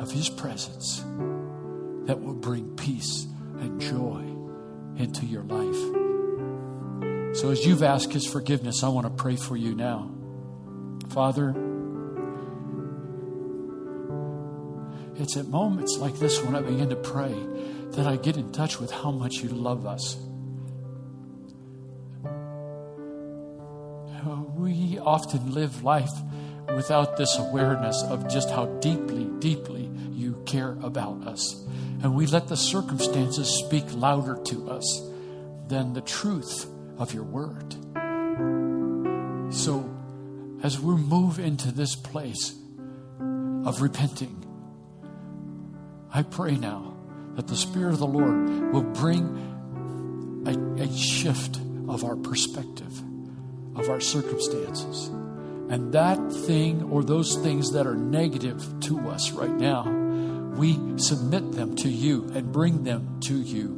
of 0.00 0.10
His 0.10 0.28
presence 0.28 1.04
that 2.06 2.20
will 2.20 2.34
bring 2.34 2.74
peace 2.76 3.26
and 3.58 3.80
joy 3.80 4.24
into 4.96 5.26
your 5.26 5.42
life. 5.44 7.36
So, 7.36 7.50
as 7.50 7.64
you've 7.64 7.82
asked 7.82 8.12
His 8.12 8.26
forgiveness, 8.26 8.82
I 8.82 8.88
want 8.88 9.06
to 9.06 9.22
pray 9.22 9.36
for 9.36 9.56
you 9.56 9.74
now. 9.74 10.10
Father, 11.10 11.50
it's 15.16 15.36
at 15.36 15.46
moments 15.46 15.98
like 15.98 16.18
this 16.18 16.42
when 16.42 16.56
I 16.56 16.62
begin 16.62 16.88
to 16.88 16.96
pray 16.96 17.34
that 17.92 18.06
I 18.06 18.16
get 18.16 18.36
in 18.36 18.50
touch 18.52 18.80
with 18.80 18.90
how 18.90 19.10
much 19.10 19.36
you 19.36 19.50
love 19.50 19.86
us. 19.86 20.16
we 24.60 24.98
often 24.98 25.52
live 25.52 25.82
life 25.82 26.12
without 26.74 27.16
this 27.16 27.38
awareness 27.38 28.02
of 28.04 28.28
just 28.28 28.50
how 28.50 28.66
deeply, 28.80 29.24
deeply 29.38 29.89
care 30.50 30.76
about 30.82 31.26
us. 31.26 31.64
And 32.02 32.14
we 32.14 32.26
let 32.26 32.48
the 32.48 32.56
circumstances 32.56 33.48
speak 33.48 33.84
louder 33.92 34.36
to 34.44 34.70
us 34.70 35.02
than 35.68 35.92
the 35.92 36.00
truth 36.00 36.66
of 36.98 37.14
your 37.14 37.24
word. 37.24 37.74
So, 39.52 39.88
as 40.62 40.78
we 40.78 40.94
move 40.94 41.38
into 41.38 41.72
this 41.72 41.94
place 41.94 42.54
of 43.64 43.82
repenting, 43.82 44.44
I 46.12 46.22
pray 46.22 46.56
now 46.56 46.96
that 47.34 47.46
the 47.46 47.56
Spirit 47.56 47.92
of 47.92 47.98
the 47.98 48.06
Lord 48.06 48.72
will 48.72 48.82
bring 48.82 50.44
a, 50.46 50.82
a 50.82 50.92
shift 50.96 51.58
of 51.88 52.04
our 52.04 52.16
perspective 52.16 53.02
of 53.76 53.88
our 53.88 54.00
circumstances. 54.00 55.08
And 55.70 55.92
that 55.92 56.32
thing 56.32 56.82
or 56.90 57.04
those 57.04 57.36
things 57.36 57.72
that 57.72 57.86
are 57.86 57.94
negative 57.94 58.80
to 58.80 59.08
us 59.08 59.32
right 59.32 59.54
now, 59.54 59.84
we 60.60 60.78
submit 60.98 61.52
them 61.52 61.74
to 61.74 61.88
you 61.88 62.30
and 62.34 62.52
bring 62.52 62.84
them 62.84 63.18
to 63.18 63.34
you. 63.34 63.68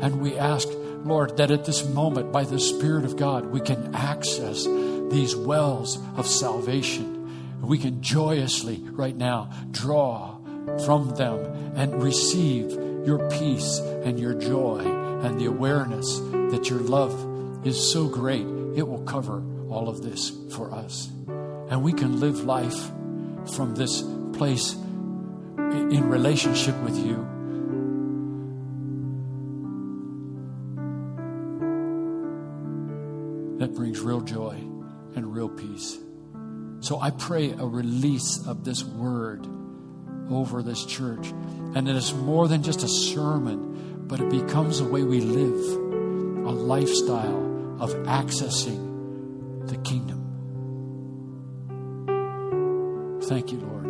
And 0.00 0.20
we 0.20 0.38
ask, 0.38 0.68
Lord, 1.04 1.36
that 1.38 1.50
at 1.50 1.64
this 1.64 1.84
moment, 1.88 2.30
by 2.30 2.44
the 2.44 2.60
Spirit 2.60 3.04
of 3.04 3.16
God, 3.16 3.46
we 3.46 3.60
can 3.60 3.92
access 3.96 4.62
these 5.10 5.34
wells 5.34 5.98
of 6.16 6.28
salvation. 6.28 7.60
We 7.62 7.78
can 7.78 8.00
joyously, 8.00 8.78
right 8.92 9.16
now, 9.16 9.50
draw 9.72 10.38
from 10.84 11.16
them 11.16 11.74
and 11.74 12.00
receive 12.00 12.70
your 13.04 13.28
peace 13.30 13.80
and 13.80 14.20
your 14.20 14.34
joy 14.34 14.78
and 15.24 15.40
the 15.40 15.46
awareness 15.46 16.20
that 16.52 16.70
your 16.70 16.78
love 16.78 17.66
is 17.66 17.92
so 17.92 18.06
great 18.06 18.46
it 18.76 18.86
will 18.86 19.02
cover 19.02 19.42
all 19.68 19.88
of 19.88 20.02
this 20.02 20.30
for 20.52 20.72
us. 20.72 21.08
And 21.26 21.82
we 21.82 21.92
can 21.92 22.20
live 22.20 22.44
life 22.44 22.92
from 23.56 23.74
this 23.74 24.02
place 24.32 24.76
in 25.78 26.08
relationship 26.08 26.76
with 26.82 26.96
you. 26.96 27.26
That 33.58 33.74
brings 33.74 34.00
real 34.00 34.20
joy 34.20 34.54
and 35.16 35.34
real 35.34 35.48
peace. 35.48 35.98
So 36.80 37.00
I 37.00 37.10
pray 37.10 37.50
a 37.50 37.66
release 37.66 38.46
of 38.46 38.64
this 38.64 38.84
word 38.84 39.46
over 40.30 40.62
this 40.62 40.84
church. 40.84 41.28
And 41.74 41.86
that 41.86 41.96
it's 41.96 42.12
more 42.12 42.48
than 42.48 42.62
just 42.62 42.82
a 42.82 42.88
sermon, 42.88 44.06
but 44.06 44.20
it 44.20 44.30
becomes 44.30 44.80
a 44.80 44.84
way 44.84 45.02
we 45.02 45.20
live, 45.20 45.76
a 46.46 46.52
lifestyle 46.52 47.76
of 47.80 47.90
accessing 48.06 49.68
the 49.68 49.76
kingdom. 49.78 50.24
Thank 53.24 53.52
you, 53.52 53.58
Lord. 53.58 53.84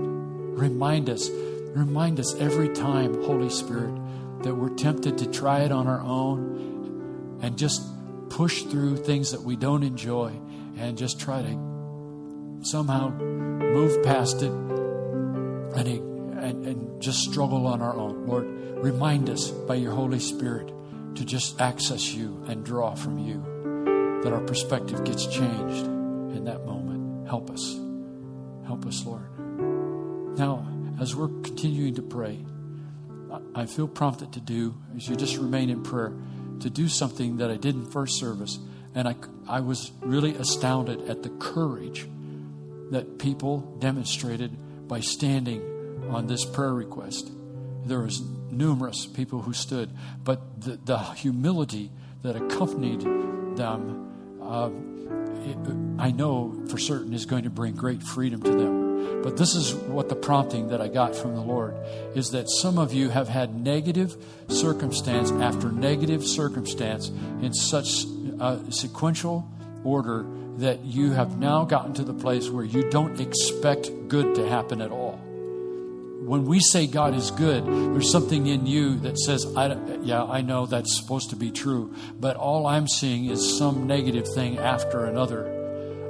Remind 0.58 1.08
us, 1.08 1.30
remind 1.74 2.20
us 2.20 2.34
every 2.40 2.68
time, 2.70 3.22
Holy 3.22 3.50
Spirit, 3.50 3.94
that 4.42 4.54
we're 4.54 4.74
tempted 4.74 5.18
to 5.18 5.26
try 5.30 5.60
it 5.60 5.72
on 5.72 5.86
our 5.86 6.00
own 6.00 7.38
and 7.42 7.56
just 7.56 7.82
push 8.30 8.62
through 8.64 8.96
things 8.96 9.32
that 9.32 9.42
we 9.42 9.56
don't 9.56 9.82
enjoy 9.82 10.32
and 10.76 10.96
just 10.96 11.20
try 11.20 11.42
to 11.42 12.60
somehow 12.62 13.10
move 13.10 14.02
past 14.02 14.42
it 14.42 14.50
and, 14.50 15.88
and, 16.38 16.66
and 16.66 17.02
just 17.02 17.20
struggle 17.20 17.66
on 17.66 17.82
our 17.82 17.96
own. 17.96 18.26
Lord, 18.26 18.46
remind 18.82 19.30
us 19.30 19.50
by 19.50 19.74
your 19.74 19.92
Holy 19.92 20.20
Spirit 20.20 20.72
to 21.14 21.24
just 21.24 21.60
access 21.60 22.12
you 22.12 22.44
and 22.48 22.64
draw 22.64 22.94
from 22.94 23.18
you, 23.18 23.42
that 24.22 24.32
our 24.32 24.40
perspective 24.40 25.04
gets 25.04 25.26
changed 25.26 25.86
in 25.86 26.44
that 26.44 26.64
moment. 26.64 27.28
Help 27.28 27.50
us. 27.50 27.78
Help 28.66 28.86
us, 28.86 29.04
Lord. 29.04 29.26
Now, 30.38 30.66
as 31.00 31.14
we're 31.14 31.28
continuing 31.42 31.94
to 31.94 32.02
pray, 32.02 32.38
I 33.54 33.66
feel 33.66 33.88
prompted 33.88 34.32
to 34.32 34.40
do, 34.40 34.74
as 34.96 35.08
you 35.08 35.16
just 35.16 35.36
remain 35.36 35.70
in 35.70 35.82
prayer, 35.82 36.12
to 36.60 36.70
do 36.70 36.88
something 36.88 37.36
that 37.38 37.50
I 37.50 37.56
did 37.56 37.74
in 37.74 37.86
first 37.86 38.18
service. 38.18 38.58
And 38.94 39.06
I, 39.06 39.14
I 39.46 39.60
was 39.60 39.92
really 40.00 40.34
astounded 40.34 41.08
at 41.08 41.22
the 41.22 41.28
courage 41.30 42.08
that 42.90 43.18
people 43.18 43.58
demonstrated 43.78 44.88
by 44.88 45.00
standing 45.00 45.60
on 46.10 46.26
this 46.26 46.44
prayer 46.44 46.72
request. 46.72 47.30
There 47.84 48.00
was 48.00 48.22
numerous 48.50 49.06
people 49.06 49.42
who 49.42 49.52
stood, 49.52 49.90
but 50.24 50.60
the, 50.62 50.78
the 50.84 50.98
humility 50.98 51.90
that 52.22 52.34
accompanied 52.34 53.00
them, 53.56 54.38
uh, 54.42 54.70
it, 55.44 55.58
I 55.98 56.10
know 56.10 56.60
for 56.68 56.78
certain 56.78 57.12
is 57.12 57.26
going 57.26 57.44
to 57.44 57.50
bring 57.50 57.74
great 57.74 58.02
freedom 58.02 58.42
to 58.42 58.50
them. 58.50 58.77
But 59.22 59.36
this 59.36 59.54
is 59.54 59.74
what 59.74 60.08
the 60.08 60.14
prompting 60.14 60.68
that 60.68 60.80
I 60.80 60.88
got 60.88 61.14
from 61.14 61.34
the 61.34 61.40
Lord 61.40 61.74
is 62.14 62.30
that 62.30 62.48
some 62.48 62.78
of 62.78 62.92
you 62.92 63.08
have 63.10 63.28
had 63.28 63.54
negative 63.54 64.16
circumstance 64.48 65.30
after 65.32 65.70
negative 65.72 66.24
circumstance 66.24 67.08
in 67.42 67.52
such 67.52 68.04
a 68.40 68.60
sequential 68.70 69.48
order 69.84 70.24
that 70.58 70.84
you 70.84 71.12
have 71.12 71.38
now 71.38 71.64
gotten 71.64 71.94
to 71.94 72.04
the 72.04 72.14
place 72.14 72.48
where 72.48 72.64
you 72.64 72.88
don't 72.90 73.20
expect 73.20 73.90
good 74.08 74.34
to 74.34 74.48
happen 74.48 74.80
at 74.80 74.90
all. 74.90 75.20
When 76.28 76.44
we 76.44 76.60
say 76.60 76.86
God 76.86 77.14
is 77.14 77.30
good, 77.30 77.64
there's 77.64 78.10
something 78.10 78.46
in 78.48 78.66
you 78.66 78.96
that 79.00 79.18
says, 79.18 79.46
I, 79.56 79.78
Yeah, 80.02 80.24
I 80.24 80.42
know 80.42 80.66
that's 80.66 80.96
supposed 80.96 81.30
to 81.30 81.36
be 81.36 81.50
true, 81.50 81.94
but 82.20 82.36
all 82.36 82.66
I'm 82.66 82.86
seeing 82.86 83.26
is 83.26 83.56
some 83.56 83.86
negative 83.86 84.26
thing 84.34 84.58
after 84.58 85.06
another. 85.06 85.46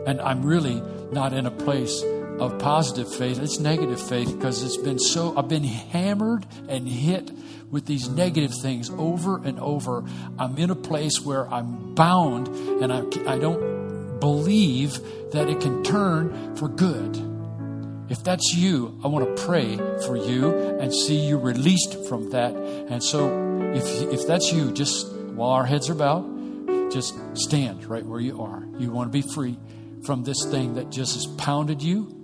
And 0.06 0.20
I'm 0.20 0.44
really 0.44 0.82
not 1.12 1.32
in 1.32 1.46
a 1.46 1.50
place 1.50 2.02
of 2.40 2.58
positive 2.58 3.12
faith. 3.12 3.38
It's 3.38 3.58
negative 3.58 4.00
faith 4.00 4.34
because 4.34 4.62
it's 4.62 4.76
been 4.76 4.98
so, 4.98 5.36
I've 5.36 5.48
been 5.48 5.64
hammered 5.64 6.46
and 6.68 6.88
hit 6.88 7.30
with 7.70 7.86
these 7.86 8.08
negative 8.08 8.52
things 8.62 8.90
over 8.90 9.42
and 9.44 9.58
over. 9.60 10.04
I'm 10.38 10.56
in 10.58 10.70
a 10.70 10.76
place 10.76 11.20
where 11.20 11.46
I'm 11.52 11.94
bound 11.94 12.48
and 12.48 12.92
I, 12.92 13.00
I 13.32 13.38
don't 13.38 14.20
believe 14.20 15.00
that 15.32 15.48
it 15.48 15.60
can 15.60 15.82
turn 15.82 16.56
for 16.56 16.68
good. 16.68 17.24
If 18.08 18.24
that's 18.24 18.54
you, 18.54 18.98
I 19.04 19.08
want 19.08 19.36
to 19.36 19.44
pray 19.44 19.76
for 20.06 20.16
you 20.16 20.78
and 20.78 20.94
see 20.94 21.26
you 21.26 21.38
released 21.38 22.06
from 22.08 22.30
that. 22.30 22.54
And 22.54 23.04
so, 23.04 23.72
if, 23.74 23.84
if 24.10 24.26
that's 24.26 24.50
you, 24.50 24.72
just 24.72 25.12
while 25.12 25.50
our 25.50 25.66
heads 25.66 25.90
are 25.90 25.94
bowed, 25.94 26.90
just 26.90 27.14
stand 27.34 27.84
right 27.84 28.04
where 28.04 28.20
you 28.20 28.40
are. 28.40 28.66
You 28.78 28.90
want 28.90 29.12
to 29.12 29.22
be 29.22 29.28
free 29.34 29.58
from 30.04 30.24
this 30.24 30.42
thing 30.50 30.74
that 30.74 30.88
just 30.88 31.14
has 31.14 31.26
pounded 31.36 31.82
you 31.82 32.17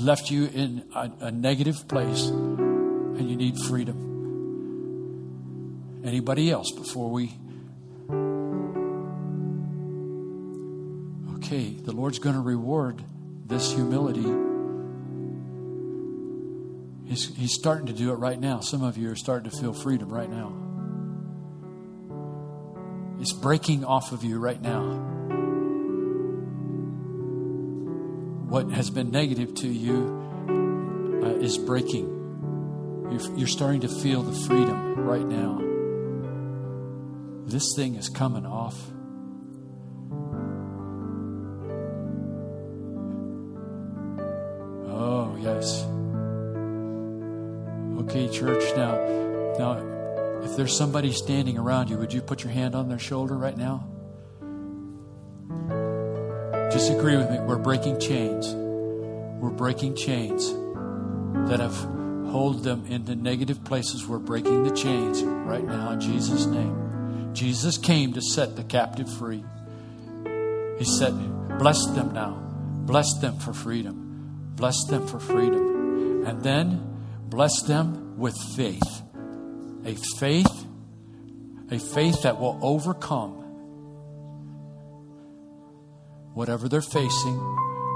left 0.00 0.30
you 0.30 0.46
in 0.46 0.84
a, 0.94 1.10
a 1.20 1.30
negative 1.30 1.88
place 1.88 2.26
and 2.26 3.30
you 3.30 3.36
need 3.36 3.58
freedom. 3.58 4.02
Anybody 6.04 6.50
else 6.50 6.70
before 6.72 7.10
we? 7.10 7.34
Okay, 11.36 11.70
the 11.70 11.92
Lord's 11.92 12.18
going 12.18 12.34
to 12.34 12.42
reward 12.42 13.02
this 13.46 13.72
humility. 13.72 14.26
He's, 17.08 17.34
he's 17.36 17.54
starting 17.54 17.86
to 17.86 17.92
do 17.92 18.10
it 18.10 18.16
right 18.16 18.38
now. 18.38 18.60
Some 18.60 18.82
of 18.82 18.96
you 18.98 19.10
are 19.10 19.16
starting 19.16 19.50
to 19.50 19.56
feel 19.56 19.72
freedom 19.72 20.08
right 20.08 20.30
now. 20.30 20.52
It's 23.20 23.32
breaking 23.32 23.84
off 23.84 24.12
of 24.12 24.24
you 24.24 24.38
right 24.38 24.60
now. 24.60 25.15
What 28.56 28.70
has 28.70 28.88
been 28.88 29.10
negative 29.10 29.54
to 29.54 29.68
you 29.68 31.20
uh, 31.22 31.44
is 31.44 31.58
breaking. 31.58 32.06
You're, 33.10 33.36
you're 33.36 33.46
starting 33.46 33.82
to 33.82 33.88
feel 33.88 34.22
the 34.22 34.32
freedom 34.46 34.94
right 34.98 35.26
now. 35.26 35.60
This 37.46 37.74
thing 37.76 37.96
is 37.96 38.08
coming 38.08 38.46
off. 38.46 38.74
Oh, 44.88 45.36
yes. 45.38 45.84
Okay, 48.04 48.26
church, 48.34 48.64
now, 48.74 48.94
now, 49.58 50.40
if 50.42 50.56
there's 50.56 50.74
somebody 50.74 51.12
standing 51.12 51.58
around 51.58 51.90
you, 51.90 51.98
would 51.98 52.14
you 52.14 52.22
put 52.22 52.42
your 52.42 52.54
hand 52.54 52.74
on 52.74 52.88
their 52.88 52.98
shoulder 52.98 53.36
right 53.36 53.58
now? 53.58 53.86
Just 56.76 56.92
agree 56.92 57.16
with 57.16 57.30
me. 57.30 57.38
We're 57.38 57.56
breaking 57.56 57.98
chains. 58.00 58.52
We're 58.54 59.48
breaking 59.48 59.96
chains 59.96 60.52
that 61.48 61.58
have 61.58 61.74
hold 62.30 62.64
them 62.64 62.84
into 62.84 63.16
negative 63.16 63.64
places. 63.64 64.06
We're 64.06 64.18
breaking 64.18 64.64
the 64.64 64.76
chains 64.76 65.22
right 65.22 65.64
now 65.64 65.92
in 65.92 66.02
Jesus' 66.02 66.44
name. 66.44 67.30
Jesus 67.32 67.78
came 67.78 68.12
to 68.12 68.20
set 68.20 68.56
the 68.56 68.62
captive 68.62 69.10
free. 69.10 69.42
He 70.78 70.84
said, 70.84 71.14
Bless 71.58 71.82
them 71.94 72.12
now. 72.12 72.34
Bless 72.84 73.10
them 73.22 73.38
for 73.38 73.54
freedom. 73.54 74.52
Bless 74.54 74.84
them 74.84 75.06
for 75.06 75.18
freedom. 75.18 76.26
And 76.26 76.42
then 76.42 77.06
bless 77.30 77.62
them 77.62 78.18
with 78.18 78.36
faith. 78.54 79.02
A 79.86 79.94
faith, 80.18 80.66
a 81.70 81.78
faith 81.78 82.20
that 82.24 82.38
will 82.38 82.60
overcome 82.60 83.45
whatever 86.36 86.68
they're 86.68 86.82
facing, 86.82 87.38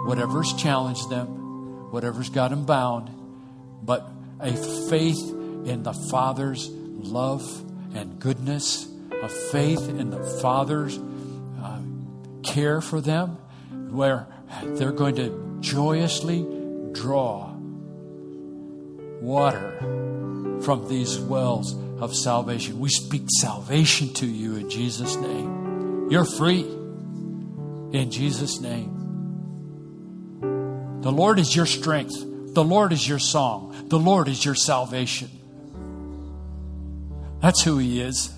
whatever's 0.07 0.55
challenged 0.55 1.11
them, 1.11 1.91
whatever's 1.91 2.31
got 2.31 2.49
them 2.49 2.65
bound, 2.65 3.11
but 3.83 4.11
a 4.41 4.51
faith 4.89 5.21
in 5.67 5.83
the 5.83 5.93
Father's 6.11 6.71
love 6.71 7.43
and 7.95 8.19
goodness, 8.19 8.89
a 9.21 9.29
faith 9.29 9.87
in 9.91 10.09
the 10.09 10.25
Father's 10.41 10.99
uh, 11.63 11.81
care 12.43 12.81
for 12.81 13.03
them, 13.03 13.37
where 13.91 14.27
they're 14.63 14.91
going 14.91 15.17
to 15.17 15.59
joyously 15.61 16.47
draw 16.93 17.53
water 19.21 19.77
from 20.63 20.89
these 20.89 21.19
wells 21.19 21.75
of 22.01 22.17
salvation. 22.17 22.81
We 22.81 22.89
speak 22.89 23.25
salvation 23.39 24.15
to 24.15 24.27
you 24.27 24.57
in 24.57 24.71
Jesus' 24.71 25.17
name. 25.17 26.09
You're 26.11 26.25
free 26.25 26.80
in 27.93 28.11
Jesus' 28.11 28.61
name. 28.61 29.01
The 31.01 31.11
Lord 31.13 31.39
is 31.39 31.55
your 31.57 31.67
strength. 31.67 32.15
The 32.55 32.65
Lord 32.65 32.93
is 32.93 33.09
your 33.09 33.19
song. 33.19 33.87
The 33.89 33.99
Lord 33.99 34.29
is 34.29 34.45
your 34.45 34.55
salvation. 34.55 35.31
That's 37.41 37.63
who 37.63 37.79
He 37.79 38.01
is. 38.01 38.31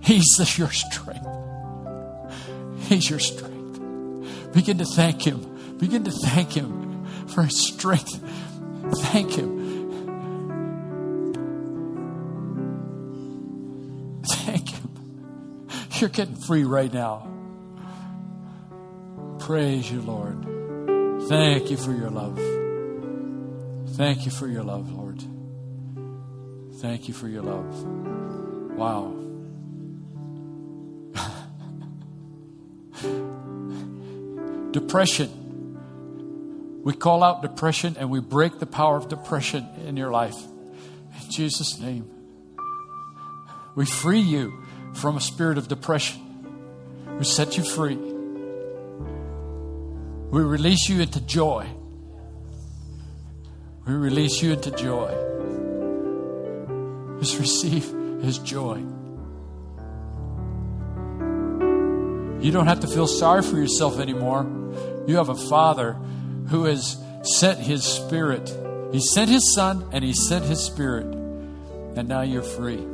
He's 0.00 0.38
your 0.58 0.70
strength. 0.70 1.26
He's 2.80 3.10
your 3.10 3.18
strength. 3.18 4.52
Begin 4.52 4.78
to 4.78 4.84
thank 4.84 5.22
Him. 5.22 5.76
Begin 5.78 6.04
to 6.04 6.12
thank 6.12 6.52
Him 6.52 7.04
for 7.26 7.42
His 7.42 7.68
strength. 7.68 8.22
Thank 9.06 9.32
Him. 9.32 9.56
Thank 14.28 14.70
Him. 14.70 14.88
You're 15.98 16.10
getting 16.10 16.36
free 16.36 16.64
right 16.64 16.92
now. 16.92 17.35
Praise 19.46 19.88
you, 19.92 20.00
Lord. 20.00 20.42
Thank 21.28 21.70
you 21.70 21.76
for 21.76 21.92
your 21.92 22.10
love. 22.10 22.36
Thank 23.90 24.24
you 24.24 24.32
for 24.32 24.48
your 24.48 24.64
love, 24.64 24.90
Lord. 24.90 25.22
Thank 26.80 27.06
you 27.06 27.14
for 27.14 27.28
your 27.28 27.44
love. 27.44 27.84
Wow. 28.76 29.14
Depression. 34.72 35.30
We 36.82 36.94
call 36.94 37.22
out 37.22 37.42
depression 37.42 37.94
and 38.00 38.10
we 38.10 38.18
break 38.18 38.58
the 38.58 38.66
power 38.66 38.96
of 38.96 39.08
depression 39.08 39.64
in 39.86 39.96
your 39.96 40.10
life. 40.10 40.34
In 41.22 41.30
Jesus' 41.30 41.78
name. 41.78 42.10
We 43.76 43.86
free 43.86 44.18
you 44.18 44.64
from 44.94 45.16
a 45.16 45.20
spirit 45.20 45.56
of 45.56 45.68
depression. 45.68 46.20
We 47.16 47.22
set 47.22 47.56
you 47.56 47.62
free. 47.62 48.15
We 50.30 50.42
release 50.42 50.88
you 50.88 51.00
into 51.00 51.20
joy. 51.20 51.66
We 53.86 53.94
release 53.94 54.42
you 54.42 54.52
into 54.52 54.72
joy. 54.72 55.14
Just 57.20 57.38
receive 57.38 57.84
His 58.22 58.38
joy. 58.38 58.78
You 62.40 62.52
don't 62.52 62.66
have 62.66 62.80
to 62.80 62.88
feel 62.88 63.06
sorry 63.06 63.42
for 63.42 63.56
yourself 63.56 64.00
anymore. 64.00 64.44
You 65.06 65.16
have 65.16 65.28
a 65.28 65.36
Father 65.36 65.92
who 66.48 66.64
has 66.64 66.96
sent 67.22 67.60
His 67.60 67.84
Spirit. 67.84 68.52
He 68.92 69.00
sent 69.00 69.30
His 69.30 69.54
Son 69.54 69.88
and 69.92 70.02
He 70.02 70.12
sent 70.12 70.44
His 70.44 70.60
Spirit. 70.60 71.06
And 71.96 72.08
now 72.08 72.22
you're 72.22 72.42
free. 72.42 72.84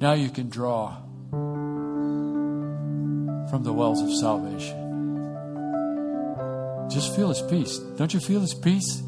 Now 0.00 0.14
you 0.14 0.28
can 0.30 0.48
draw 0.48 0.96
from 3.52 3.62
the 3.64 3.72
wells 3.72 4.00
of 4.00 4.10
salvation. 4.14 4.78
Just 6.90 7.14
feel 7.14 7.28
His 7.28 7.42
peace. 7.42 7.76
Don't 7.98 8.14
you 8.14 8.20
feel 8.20 8.40
His 8.40 8.54
peace? 8.54 9.02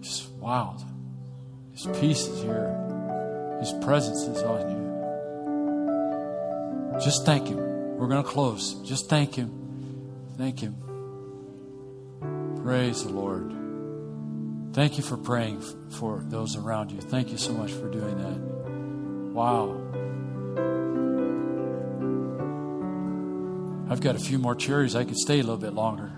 Just 0.00 0.30
wild. 0.40 0.82
His 1.74 1.86
peace 2.00 2.26
is 2.28 2.40
here. 2.40 2.74
His 3.60 3.74
presence 3.84 4.22
is 4.22 4.42
on 4.42 4.70
you. 4.70 4.78
Just 6.98 7.26
thank 7.26 7.48
Him. 7.48 7.58
We're 7.98 8.08
going 8.08 8.24
to 8.24 8.28
close. 8.30 8.72
Just 8.88 9.10
thank 9.10 9.34
Him. 9.34 9.50
Thank 10.38 10.60
Him. 10.60 10.74
Praise 12.64 13.04
the 13.04 13.10
Lord. 13.10 13.52
Thank 14.72 14.96
you 14.96 15.04
for 15.04 15.18
praying 15.18 15.60
for 15.90 16.22
those 16.24 16.56
around 16.56 16.90
you. 16.90 17.02
Thank 17.02 17.28
you 17.28 17.36
so 17.36 17.52
much 17.52 17.72
for 17.72 17.90
doing 17.90 18.16
that. 18.16 19.34
Wow. 19.34 19.76
I've 23.90 24.02
got 24.02 24.16
a 24.16 24.18
few 24.18 24.38
more 24.38 24.54
cherries. 24.54 24.94
I 24.94 25.04
could 25.04 25.16
stay 25.16 25.40
a 25.40 25.42
little 25.42 25.56
bit 25.56 25.72
longer. 25.72 26.12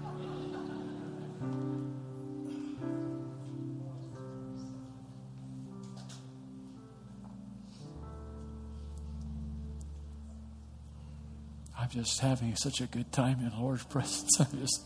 I'm 11.78 11.88
just 11.90 12.20
having 12.20 12.56
such 12.56 12.80
a 12.80 12.86
good 12.86 13.12
time 13.12 13.38
in 13.38 13.50
the 13.50 13.56
Lord's 13.56 13.84
presence. 13.84 14.30
I'm 14.40 14.58
just. 14.58 14.84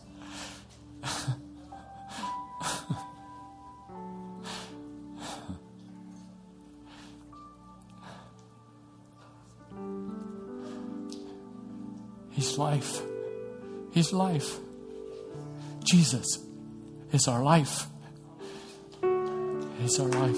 He's 14.05 14.13
life. 14.13 14.59
Jesus 15.83 16.39
is 17.11 17.27
our 17.27 17.43
life. 17.43 17.87
He's 19.81 19.99
our 19.99 20.09
life. 20.09 20.37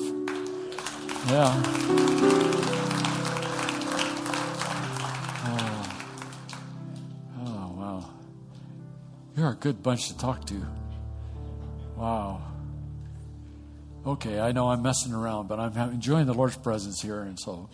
Yeah. 1.26 1.62
Oh. 5.48 5.98
Oh, 7.40 7.74
wow. 7.76 8.10
You're 9.36 9.50
a 9.50 9.56
good 9.56 9.82
bunch 9.82 10.06
to 10.10 10.16
talk 10.16 10.46
to. 10.46 10.64
Wow. 11.96 12.42
Okay, 14.06 14.38
I 14.38 14.52
know 14.52 14.68
I'm 14.68 14.82
messing 14.82 15.12
around, 15.12 15.48
but 15.48 15.58
I'm 15.58 15.76
enjoying 15.76 16.26
the 16.26 16.34
Lord's 16.34 16.56
presence 16.56 17.02
here, 17.02 17.22
and 17.22 17.36
so. 17.36 17.68